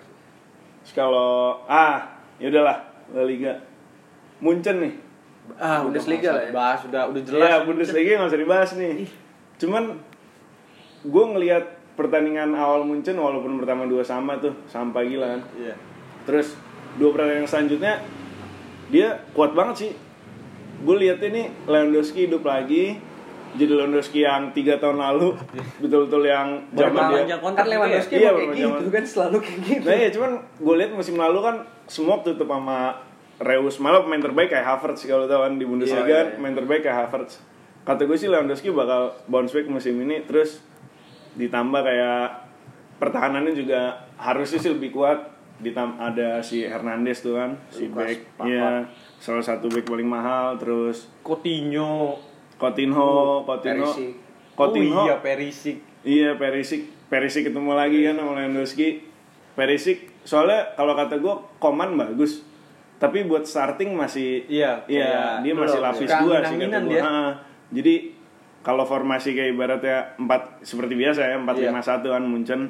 [0.85, 2.77] Terus kalau ah ya udahlah
[3.11, 3.59] La Liga
[4.39, 4.93] Munchen nih
[5.61, 6.51] Ah, Bundesliga udah lah ya.
[6.51, 7.37] Bahas udah udah jelas.
[7.37, 9.05] Jelas Bundesliga nggak usah dibahas nih.
[9.61, 9.83] Cuman
[11.05, 15.41] gue ngelihat pertandingan awal Munchen walaupun pertama dua sama tuh sampai gila kan.
[15.53, 15.75] Iya.
[16.25, 16.57] Terus
[16.97, 18.01] dua pertandingan selanjutnya
[18.89, 19.93] dia kuat banget sih.
[20.75, 22.99] gue lihat ini Lewandowski hidup lagi
[23.55, 25.33] jadi Lewandowski yang tiga tahun lalu
[25.79, 27.65] betul-betul yang zaman dia kontrak?
[27.65, 31.39] Lewandowski Iya, kayak gitu kan selalu kayak gitu Nah ya cuman gue lihat musim lalu
[31.41, 31.55] kan
[31.87, 32.99] semua tutup sama
[33.35, 36.55] Reus malah pemain terbaik kayak Havertz kalau tahu kan di Bundesliga Iya, iya, kan, pemain
[36.55, 37.33] terbaik kayak Havertz.
[37.83, 40.63] Kata gue sih Lewandowski bakal bounce back musim ini terus
[41.35, 42.47] ditambah kayak
[42.95, 45.35] pertahanannya juga harusnya sih lebih kuat.
[45.55, 48.35] Ditam ada si Hernandez tuh kan, si back,
[49.23, 52.19] salah satu back paling mahal terus Coutinho.
[52.55, 54.11] Coutinho, Coutinho, Perisic.
[54.53, 55.77] Coutinho, Oh iya Perisic.
[56.01, 59.03] Iya Perisic, Perisic ketemu lagi kan sama Lewandowski.
[59.53, 62.43] Perisic soalnya kalau kata gue Koman bagus,
[62.95, 66.19] tapi buat starting masih Iya, iya kayak dia masih belum, lapis ya.
[66.21, 66.99] dua sih kata gue.
[66.99, 67.15] Ha,
[67.71, 67.93] Jadi
[68.61, 71.69] kalau formasi kayak ibaratnya empat seperti biasa ya empat Iya.
[71.69, 72.61] lima satu kan Munchen.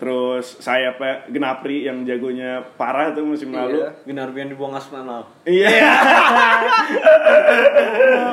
[0.00, 3.78] Terus sayapnya Gnabry yang jagonya parah tuh musim lalu.
[3.78, 3.92] Iya.
[4.02, 5.28] Gnabry yang dibuang Arsenal.
[5.44, 5.68] Iya.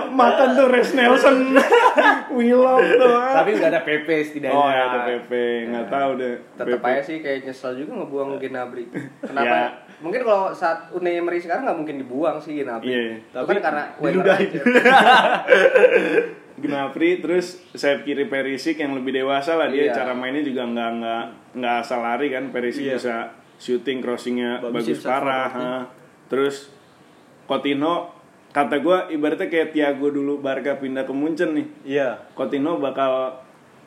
[0.09, 1.59] Makan tuh Res Nelson.
[2.37, 3.19] Willow tuh.
[3.33, 4.55] Tapi udah ada PP setidaknya.
[4.55, 5.31] Oh ya ada PP,
[5.67, 6.35] nggak tahu deh.
[6.55, 8.85] tetap aja sih kayak nyesel juga ngebuang Gnabry
[9.19, 9.67] kenapa Ya.
[9.97, 13.01] mungkin kalau saat Unai Emery sekarang nggak mungkin dibuang sih Gnabry Iya.
[13.19, 14.49] Itu Tapi kan karena diludahin.
[16.57, 19.93] Gnabry terus sayap kiri Perisic yang lebih dewasa lah dia Iya.
[19.95, 21.23] cara mainnya juga nggak nggak
[21.55, 22.95] nggak asal lari kan Perisic Iya.
[22.95, 23.15] bisa
[23.57, 25.69] shooting crossingnya Bagus bagus, parah ha.
[26.27, 26.73] terus
[27.45, 28.09] Coutinho
[28.49, 32.09] kata gue ibaratnya kayak Thiago dulu Barca pindah ke Munchen nih Iya.
[32.33, 33.37] Coutinho bakal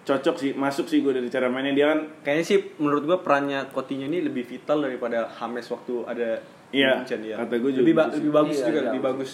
[0.01, 3.67] cocok sih masuk sih gue dari cara mainnya dia kan Kayaknya sih menurut gua perannya
[3.69, 6.29] Coutinho ini lebih vital daripada James waktu ada
[6.67, 7.35] di Iya, Munchen, ya.
[7.37, 9.31] kata gua juga lebih, ba- lebih bagus Iya, juga, lebih bagus.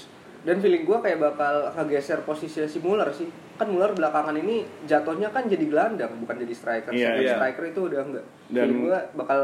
[0.47, 3.27] Dan feeling gue kayak bakal ngegeser posisi si Muller sih.
[3.57, 7.35] Kan Muller belakangan ini jatuhnya kan jadi gelandang bukan jadi striker Iya, Second iya.
[7.35, 9.41] striker itu udah enggak Dan- feeling gue bakal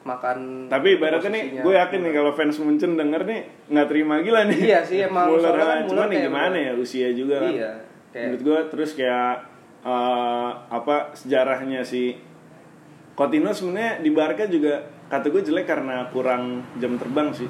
[0.00, 4.44] makan tapi ibaratnya nih gue yakin nih kalau fans Munchen denger nih nggak terima gila
[4.44, 4.58] nih.
[4.66, 5.84] Iya sih, emang Muller, kan.
[5.84, 7.52] Muller cuman nih kayak gimana ya usia juga kan.
[7.52, 7.70] Iya
[8.10, 9.32] kayak menurut gue terus kayak
[9.80, 12.16] eh, apa sejarahnya si
[13.12, 17.48] Coutinho sebenarnya di Barca juga kata gue jelek karena kurang jam terbang sih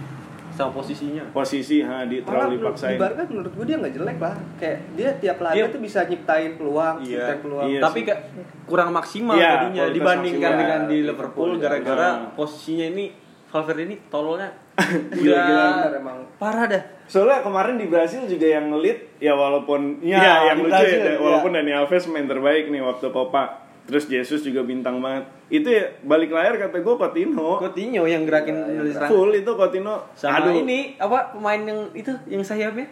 [0.51, 1.25] Sama posisinya.
[1.31, 4.35] posisi ha di Malah terlalu menurut- dipaksain di Barca menurut gue dia nggak jelek lah
[4.57, 7.07] kayak dia tiap laga Dia- tuh bisa nyiptain peluang Iya.
[7.09, 8.21] nyiptain peluang Iya Tapi kayak
[8.65, 10.61] kurang maksimal Iya, tadinya kualitas dibandingkan maksimal.
[10.61, 12.33] dengan di Iya, Liverpool Liverpool, gara-gara iya.
[12.33, 13.07] posisinya ini
[13.47, 14.49] Valverde ini tololnya
[15.13, 15.45] udah
[15.83, 16.83] Bener, emang parah dah.
[17.05, 21.13] soalnya kemarin di Brasil juga yang ngelit ya walaupun Iya, ya yang lucu ya iya.
[21.17, 25.85] walaupun Dani Alves main terbaik nih waktu Copa terus Jesus juga bintang banget itu ya
[26.01, 29.11] balik layar kata gue Coutinho Coutinho yang gerakin dari serang.
[29.11, 30.55] full itu Coutinho Sama Aduh.
[30.57, 32.87] ini apa pemain yang itu yang sayapnya?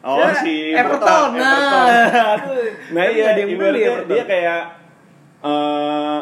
[0.00, 1.28] oh Ya, si Everton.
[1.32, 2.66] Nah, aduh.
[2.90, 4.10] nah Tapi iya beli ibaratnya Everton.
[4.10, 4.60] dia kayak
[5.40, 6.18] eh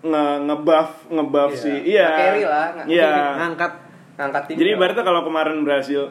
[0.00, 1.58] nge ngebuff ngebuff Iya.
[1.58, 3.72] si iya Nge-carry lah, iya ngangkat
[4.14, 6.02] ngangkat tim jadi ibaratnya kalau kemarin Brasil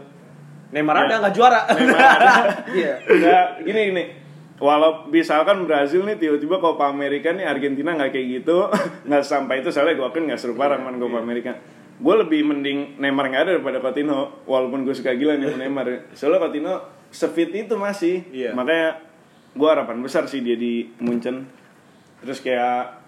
[0.68, 1.04] Neymar Iya.
[1.04, 1.60] ada nggak juara.
[1.70, 2.34] Neymar ada
[2.78, 4.04] iya Nggak, gini gini
[4.58, 8.66] walau misalkan Brazil nih tiba-tiba Copa America nih Argentina nggak kayak gitu
[9.08, 11.54] nggak sampai itu soalnya gue akuin nggak seru parah man Copa America.
[11.98, 15.86] Gue lebih mending Neymar nggak ada daripada Coutinho walaupun gue suka gila nih Neymar.
[15.86, 16.00] Ya.
[16.14, 16.74] soalnya Coutinho
[17.10, 18.26] sefit itu masih.
[18.30, 18.52] Iya.
[18.54, 19.02] makanya
[19.54, 21.46] gue harapan besar sih dia di Munchen.
[22.22, 23.02] Terus kayak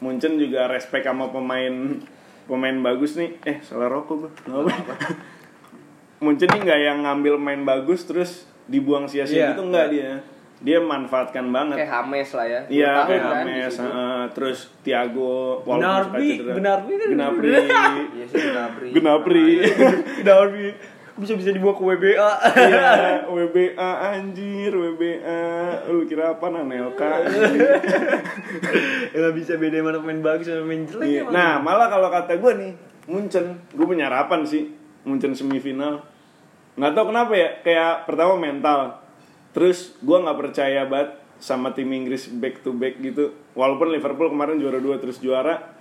[0.00, 2.00] Munchen juga respect sama pemain
[2.44, 3.36] pemain bagus nih.
[3.44, 4.30] Eh salah rokok gue
[6.20, 9.48] Munchen nih nggak yang ngambil main bagus terus dibuang sia-sia Iya.
[9.56, 10.20] gitu nggak dia
[10.60, 14.20] dia manfaatkan banget kayak Hames lah ya Iya kayak kan heeh.
[14.32, 16.54] terus Thiago walaupun suka Gnabry, cedera.
[16.54, 17.48] Gnabry kan- Gnabry
[18.12, 19.48] iya sih Gnabry Gnabry
[20.20, 20.68] Gnabry
[21.12, 22.30] bisa bisa dibawa ke WBA.
[22.48, 22.88] Iya,
[23.36, 23.76] WBA
[24.08, 25.44] anjir, WBA.
[25.86, 27.20] Lu kira apa Nanelka?
[29.12, 31.20] Gak bisa beda mana pemain bagus sama pemain jelek Iya.
[31.20, 31.28] ya.
[31.28, 32.72] Nah, malah kalau kata gue nih,
[33.04, 36.00] Munchen, gue punya harapan sih, Munchen semifinal.
[36.74, 38.80] Nggak tahu kenapa ya, kayak pertama mental,
[39.50, 43.32] terus gue nggak percaya banget sama tim Inggris back to back gitu.
[43.52, 45.72] Walaupun Liverpool kemarin juara dua terus juara,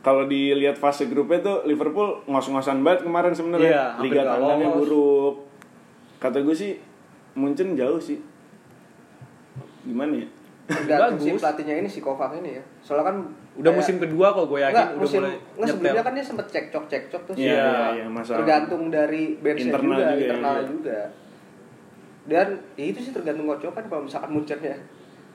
[0.00, 3.82] kalau dilihat fase grupnya tuh Liverpool ngos-ngosan banget kemarin Iya, sebenarnya.
[3.94, 4.74] hampir Liga lolos.
[4.76, 5.34] buruk.
[6.18, 6.72] Kata gue sih,
[7.32, 8.18] Munchen jauh sih.
[9.82, 10.28] Gimana ya?
[10.62, 11.42] tergantung si Bagus.
[11.42, 13.16] pelatihnya ini si Kovac ini ya soalnya kan
[13.52, 16.24] Udah kayak- musim kedua kok gue yakin Enggak, udah musim mulai nggak sebelumnya kan dia
[16.24, 17.50] sempet cekcok cekcok tuh Iya, sih.
[17.50, 18.38] iya, iya, masalah.
[18.40, 20.70] tergantung dari benchnya Internal juga, juga ya, internalnya iya.
[20.70, 20.98] juga
[22.24, 24.76] dan ya itu sih tergantung kocokan kalau misalkan Munchen-nya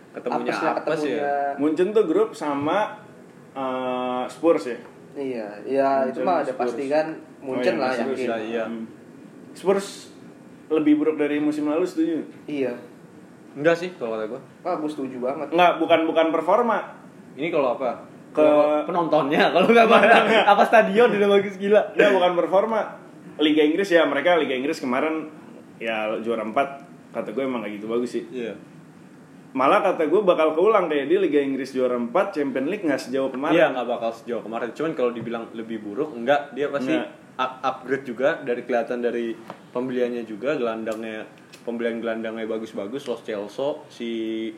[0.10, 1.20] Ketemunya Apesnya apa sih ya?
[1.20, 2.96] ketemunya Munchen tuh grup sama
[3.52, 4.78] eh, Spurs ya.
[5.14, 8.64] iya iya itu mah ada pasti kan Munchen Oh, iya, lah Spurs, yakin ya, iya.
[9.52, 9.88] Spurs
[10.68, 12.22] lebih buruk dari musim lalu setuju?
[12.46, 12.74] iya
[13.52, 14.42] Enggak sih kalau kata gue.
[14.62, 15.50] Wah, gue setuju banget.
[15.50, 16.94] Enggak, bukan bukan performa.
[17.34, 18.06] Ini kalau apa?
[18.30, 19.98] Ke- Kalau penontonnya kalau nggak apa
[20.54, 21.82] apa stadion udah bagus gila.
[21.92, 23.02] Enggak, bukan performa.
[23.38, 25.26] Liga Inggris ya, mereka Liga Inggris kemarin
[25.78, 26.54] ya juara 4
[27.10, 28.54] kata gue emang gak gitu bagus sih Iya.
[29.52, 33.30] malah kata gue bakal keulang kayak dia Liga Inggris juara 4 Champions League nggak sejauh
[33.30, 34.70] kemarin Iya nggak bakal sejauh kemarin.
[34.72, 36.54] Cuman kalau dibilang lebih buruk, enggak.
[36.54, 36.94] Dia pasti
[37.38, 39.34] up- upgrade juga dari kelihatan dari
[39.70, 41.26] pembeliannya juga gelandangnya
[41.62, 44.10] pembelian gelandangnya bagus-bagus Los Celso si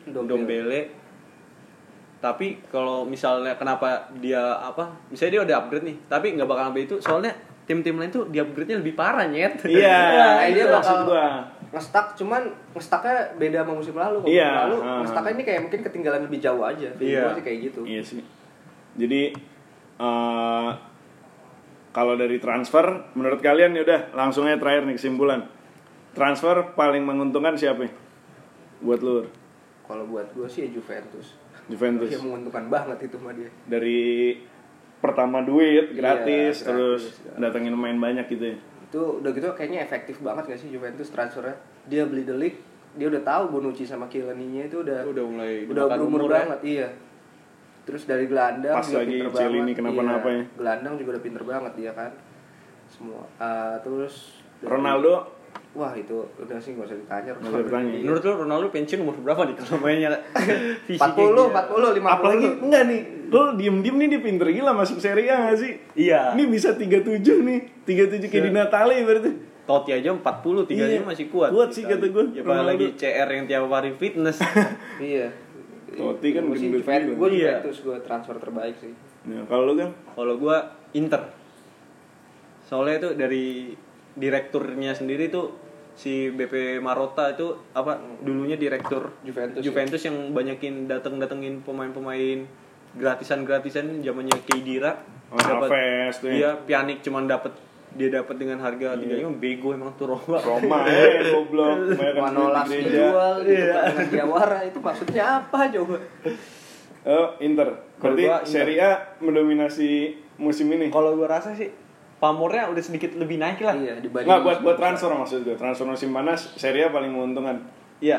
[0.04, 0.28] Ndombele.
[0.28, 0.80] Dombele.
[2.20, 4.92] Tapi kalau misalnya kenapa dia apa?
[5.08, 6.96] Misalnya dia udah upgrade nih, tapi nggak bakal sampai itu.
[7.00, 7.32] Soalnya
[7.64, 9.62] tim-tim lain tuh di upgrade-nya lebih parah nyet.
[9.64, 9.98] iya
[10.40, 11.26] Nah, itu dia maksud bakal gue
[11.70, 12.42] ngestak cuman
[12.74, 14.98] ngestaknya beda sama musim lalu Iya, musim lalu ah.
[15.02, 17.20] ngestaknya ini kayak mungkin ketinggalan lebih jauh aja Iya.
[17.22, 18.22] gua sih kayak gitu Iya sih.
[18.98, 19.22] Jadi
[20.00, 20.70] eh
[21.90, 25.42] kalau dari transfer, menurut kalian ya udah langsung aja terakhir nih kesimpulan.
[26.10, 27.86] Transfer paling menguntungkan siapa?
[27.86, 27.90] ya?
[28.80, 29.26] Buat lu
[29.84, 31.34] kalau buat gue sih ya Juventus
[31.66, 32.06] Juventus.
[32.14, 34.38] Dia menguntungkan banget itu mah dia Dari
[35.00, 37.40] pertama duit gratis, Iya, gratis, terus gratis.
[37.40, 38.56] datengin main banyak gitu ya.
[38.84, 42.58] itu udah gitu kayaknya efektif banget gak sih Juventus transfernya dia beli The Ligt
[42.92, 46.36] dia udah tahu Bonucci sama Chiellini itu udah Udah mulai udah berumur umur ya.
[46.36, 46.88] banget iya
[47.80, 49.76] terus dari gelandang Pas juga lagi pinter Chiellini banget.
[49.78, 50.44] kenapa-napa Iya, ya.
[50.52, 52.10] gelandang juga udah pinter banget dia kan
[52.86, 54.14] semua Ah, terus
[54.60, 55.14] Ronaldo
[55.70, 57.90] wah itu udah sih gak usah ditanya ditanya.
[57.92, 58.02] Iya.
[58.02, 60.08] Menurut lu Ronaldo pensiun umur berapa nih kalau mainnya
[60.82, 61.44] fisiknya 40 gila?
[61.46, 65.46] 40 50 apalagi enggak nih lo diem diem nih dia pinter gila masuk Serie A
[65.46, 66.34] gak sih Iya.
[66.34, 69.30] ini bisa 37 nih 37 kayak di Natale berarti
[69.60, 71.06] Totti aja 40, tiga Iya.
[71.06, 71.54] masih kuat.
[71.54, 72.74] Kuat sih kata gua, Ya, Ronaldo.
[72.74, 74.42] apalagi CR yang tiap hari fitness.
[75.00, 75.30] iya
[75.86, 77.14] Totti kan Juventus juga.
[77.14, 77.62] gue Iya.
[77.62, 80.56] Juventus gue transfer terbaik sih Nah, kalau lu kan Kalau gua
[80.90, 81.22] Inter.
[82.62, 83.46] Soalnya itu dari
[84.12, 85.54] direkturnya sendiri tuh
[85.92, 92.46] si BP Marotta itu apa dulunya direktur Juventus, Juventus yang banyakin dateng-datengin pemain-pemain
[92.92, 94.98] gratisan-gratisan zamannya Kedira.
[95.30, 96.10] Oh, tuh ya.
[96.26, 97.54] Iya, Pjanic cuman dapat
[97.90, 99.18] dia dapat dengan harga Iya.
[99.18, 100.38] tiga bego emang tuh Roma.
[100.38, 105.98] Roma eh goblok Manolas dijual gitu kan dengan Diawara itu maksudnya apa coba
[107.02, 107.68] oh Inter
[107.98, 108.46] Kalau berarti Inter.
[108.46, 109.90] Serie A mendominasi
[110.38, 111.66] musim ini Kalau gua rasa sih
[112.20, 113.72] pamornya udah sedikit lebih naik lah.
[113.74, 117.64] iya dibanding nggak buat buat transfer maksud gue transfer musim panas Serie A paling menguntungkan
[117.98, 118.16] Iya,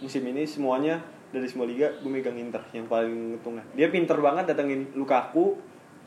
[0.00, 3.62] musim ini semuanya dari semua liga gue megang Inter yang paling menguntungkan.
[3.72, 5.54] Dia pinter banget datengin Lukaku.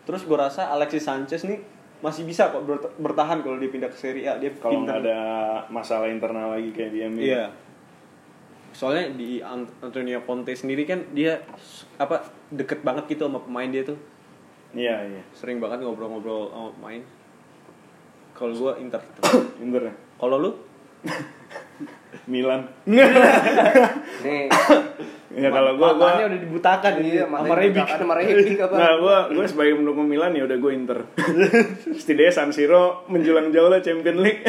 [0.03, 1.63] Terus gue rasa Alexis Sanchez nih
[1.99, 4.35] masih bisa kok bert- bertahan kalau dia pindah ke Serie A.
[4.35, 5.19] Dia kalau nggak ada
[5.69, 7.47] masalah internal lagi kayak di MU Iya.
[8.71, 11.39] Soalnya di Ant- Antonio Conte sendiri kan dia
[11.95, 13.95] apa deket banget gitu sama pemain dia tuh.
[14.73, 16.99] iya iya Sering banget ngobrol-ngobrol sama pemain.
[18.33, 19.01] Kalau gue Inter.
[19.57, 19.93] Inter ya.
[20.15, 20.51] Kalau lu?
[22.23, 23.03] Milan nih
[25.33, 27.83] ya kalau gue gue Matanya udah dibutakan iya sama Rebic.
[27.89, 30.99] sama Rebic apa Nah, gue gue sebagai pendukung Milan ya udah gue Inter.
[31.99, 34.45] Setidaknya San Siro menjulang jauh lah Champion League.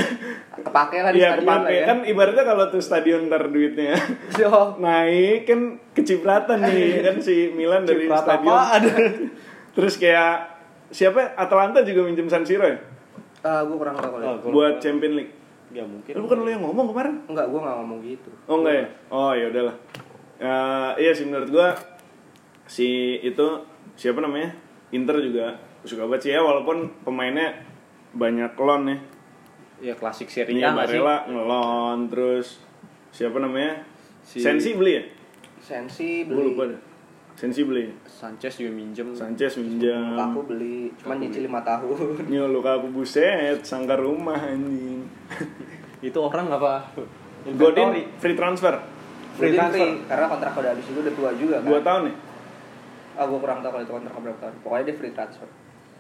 [0.55, 3.97] kepake lah di Iya stadion lah kepake ya kan ibaratnya kalau tuh stadion ntar duitnya
[4.39, 4.79] Yo.
[4.79, 8.55] naik kan kecipratan nih kan si Milan dari Cipratan stadion.
[8.55, 8.83] apaan?
[9.73, 10.35] Terus kayak
[10.89, 12.79] siapa Atalanta juga minjem San Siro ya
[13.45, 15.33] ah gue kurang tahu Oh, kalau Kalau- buat Champion League.
[15.71, 16.13] Ya mungkin.
[16.15, 17.15] Lu bukan lu yang ngomong kemarin?
[17.27, 18.87] enggak gue nggak ngomong gitu Oh enggak ya?
[19.09, 19.77] Oh ya udahlah.
[20.37, 21.69] Eh, iya sih menurut gua
[22.65, 23.47] si itu
[23.95, 24.51] siapa namanya?
[24.91, 27.53] Inter juga suka banget sih ya walaupun pemainnya
[28.13, 28.99] banyak loan ya.
[29.83, 31.01] Ya klasik Serie Iya A nggak sih?
[31.03, 32.63] Ngelon terus
[33.11, 33.83] siapa namanya?
[34.23, 35.05] Si- Sensi beli ya?
[35.59, 36.81] Sensi Gue beli lupa deh.
[37.35, 37.91] Sensi beli.
[38.07, 39.11] Sanchez juga minjem.
[39.11, 40.15] Sanchez minjam.
[40.15, 41.97] aku beli cuman nyicil 5 tahun
[42.31, 45.03] Nyo Lukaku buset, sangkar rumah anjing.
[46.01, 46.87] Itu orang apa?
[47.53, 48.79] Godin free transfer.
[49.35, 49.83] Free Free transfer.
[49.83, 52.15] free, karena kontrak udah habis juga udah tua juga kan Dua tahun ya?
[53.15, 55.47] ah gue kurang tahu kalau itu kontrak berapa tahun pokoknya dia free transfer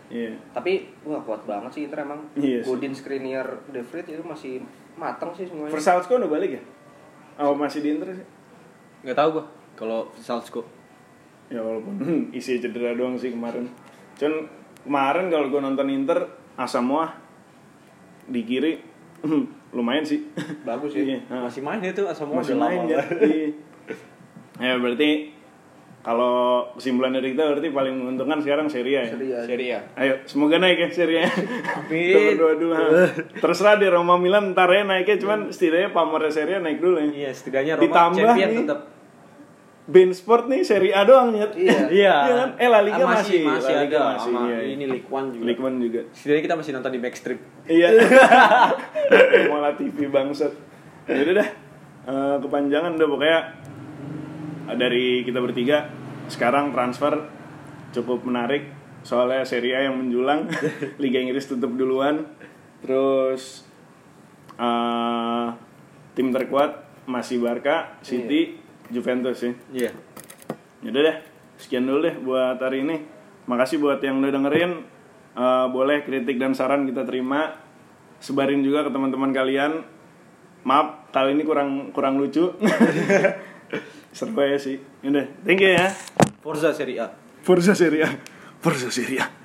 [0.04, 0.34] Iya.
[0.50, 2.66] tapi gue kuat banget sih Inter emang Iya sih.
[2.66, 4.62] Godin Skriniar De Vrij itu masih
[4.94, 6.62] mateng sih semuanya Versalsko udah balik ya?
[7.38, 8.26] Oh masih di Inter sih?
[9.02, 9.44] Nggak tahu gua
[9.74, 10.62] kalau Salzko.
[11.54, 11.94] Ya walaupun
[12.38, 13.70] isi cedera doang sih kemarin.
[14.18, 14.50] Cuman
[14.82, 16.26] kemarin kalau gue nonton Inter
[16.58, 17.14] Asamoah
[18.26, 18.82] di kiri
[19.76, 20.26] lumayan sih.
[20.66, 21.46] bagus ya Iya, ah.
[21.46, 22.98] Masih main itu Asamoah masih main ya.
[23.22, 23.48] Iya.
[24.58, 25.34] ya berarti
[26.04, 29.40] kalau kesimpulan dari kita berarti paling menguntungkan sekarang Serie A ya.
[29.48, 29.80] Serie A.
[29.96, 31.28] Ayo, semoga naik ya Serie A.
[31.80, 32.36] Amin.
[32.36, 32.76] Dulu.
[32.76, 33.08] ha.
[33.40, 37.08] Terserah di Roma Milan ntar ya naiknya, cuman setidaknya pamornya Serie A naik dulu ya.
[37.08, 38.80] Iya, setidaknya Roma Ditambah champion nih, tetap.
[39.84, 41.52] Bein Sport nih Serie A doang nyet.
[41.52, 41.78] Iya.
[42.00, 42.14] Iya.
[42.24, 42.50] kan?
[42.56, 44.72] Eh La Liga Ah, masih, masih, La Liga ada masih, iya, iya.
[44.72, 45.44] ini League One juga.
[45.44, 46.00] League One juga.
[46.16, 47.40] Setidaknya kita masih nonton di Backstreet.
[47.68, 47.88] Iya.
[49.52, 50.52] Mola TV bangsat.
[51.04, 51.48] Jadi dah
[52.08, 53.40] eh, kepanjangan udah pokoknya
[54.72, 55.92] eh, dari kita bertiga
[56.32, 57.28] sekarang transfer
[57.92, 58.72] cukup menarik
[59.04, 60.48] soalnya Serie A yang menjulang,
[61.02, 62.24] Liga Inggris tutup duluan.
[62.80, 63.68] Terus
[64.56, 65.48] eh
[66.16, 69.52] tim terkuat masih Barca, City, Juventus sih.
[69.72, 69.92] Iya.
[70.84, 71.16] Yaudah deh,
[71.56, 73.04] sekian dulu deh buat hari ini.
[73.48, 74.72] Makasih buat yang udah dengerin.
[75.34, 77.56] Eh, boleh kritik dan saran kita terima.
[78.20, 79.84] Sebarin juga ke teman-teman kalian.
[80.64, 82.56] Maaf, kali ini kurang kurang lucu.
[84.16, 84.80] Seru ya sih.
[85.02, 85.90] Yaudah, thank you ya.
[86.44, 87.08] Forza Serie A.
[87.42, 88.10] Forza Serie A.
[88.60, 89.43] Forza Serie A.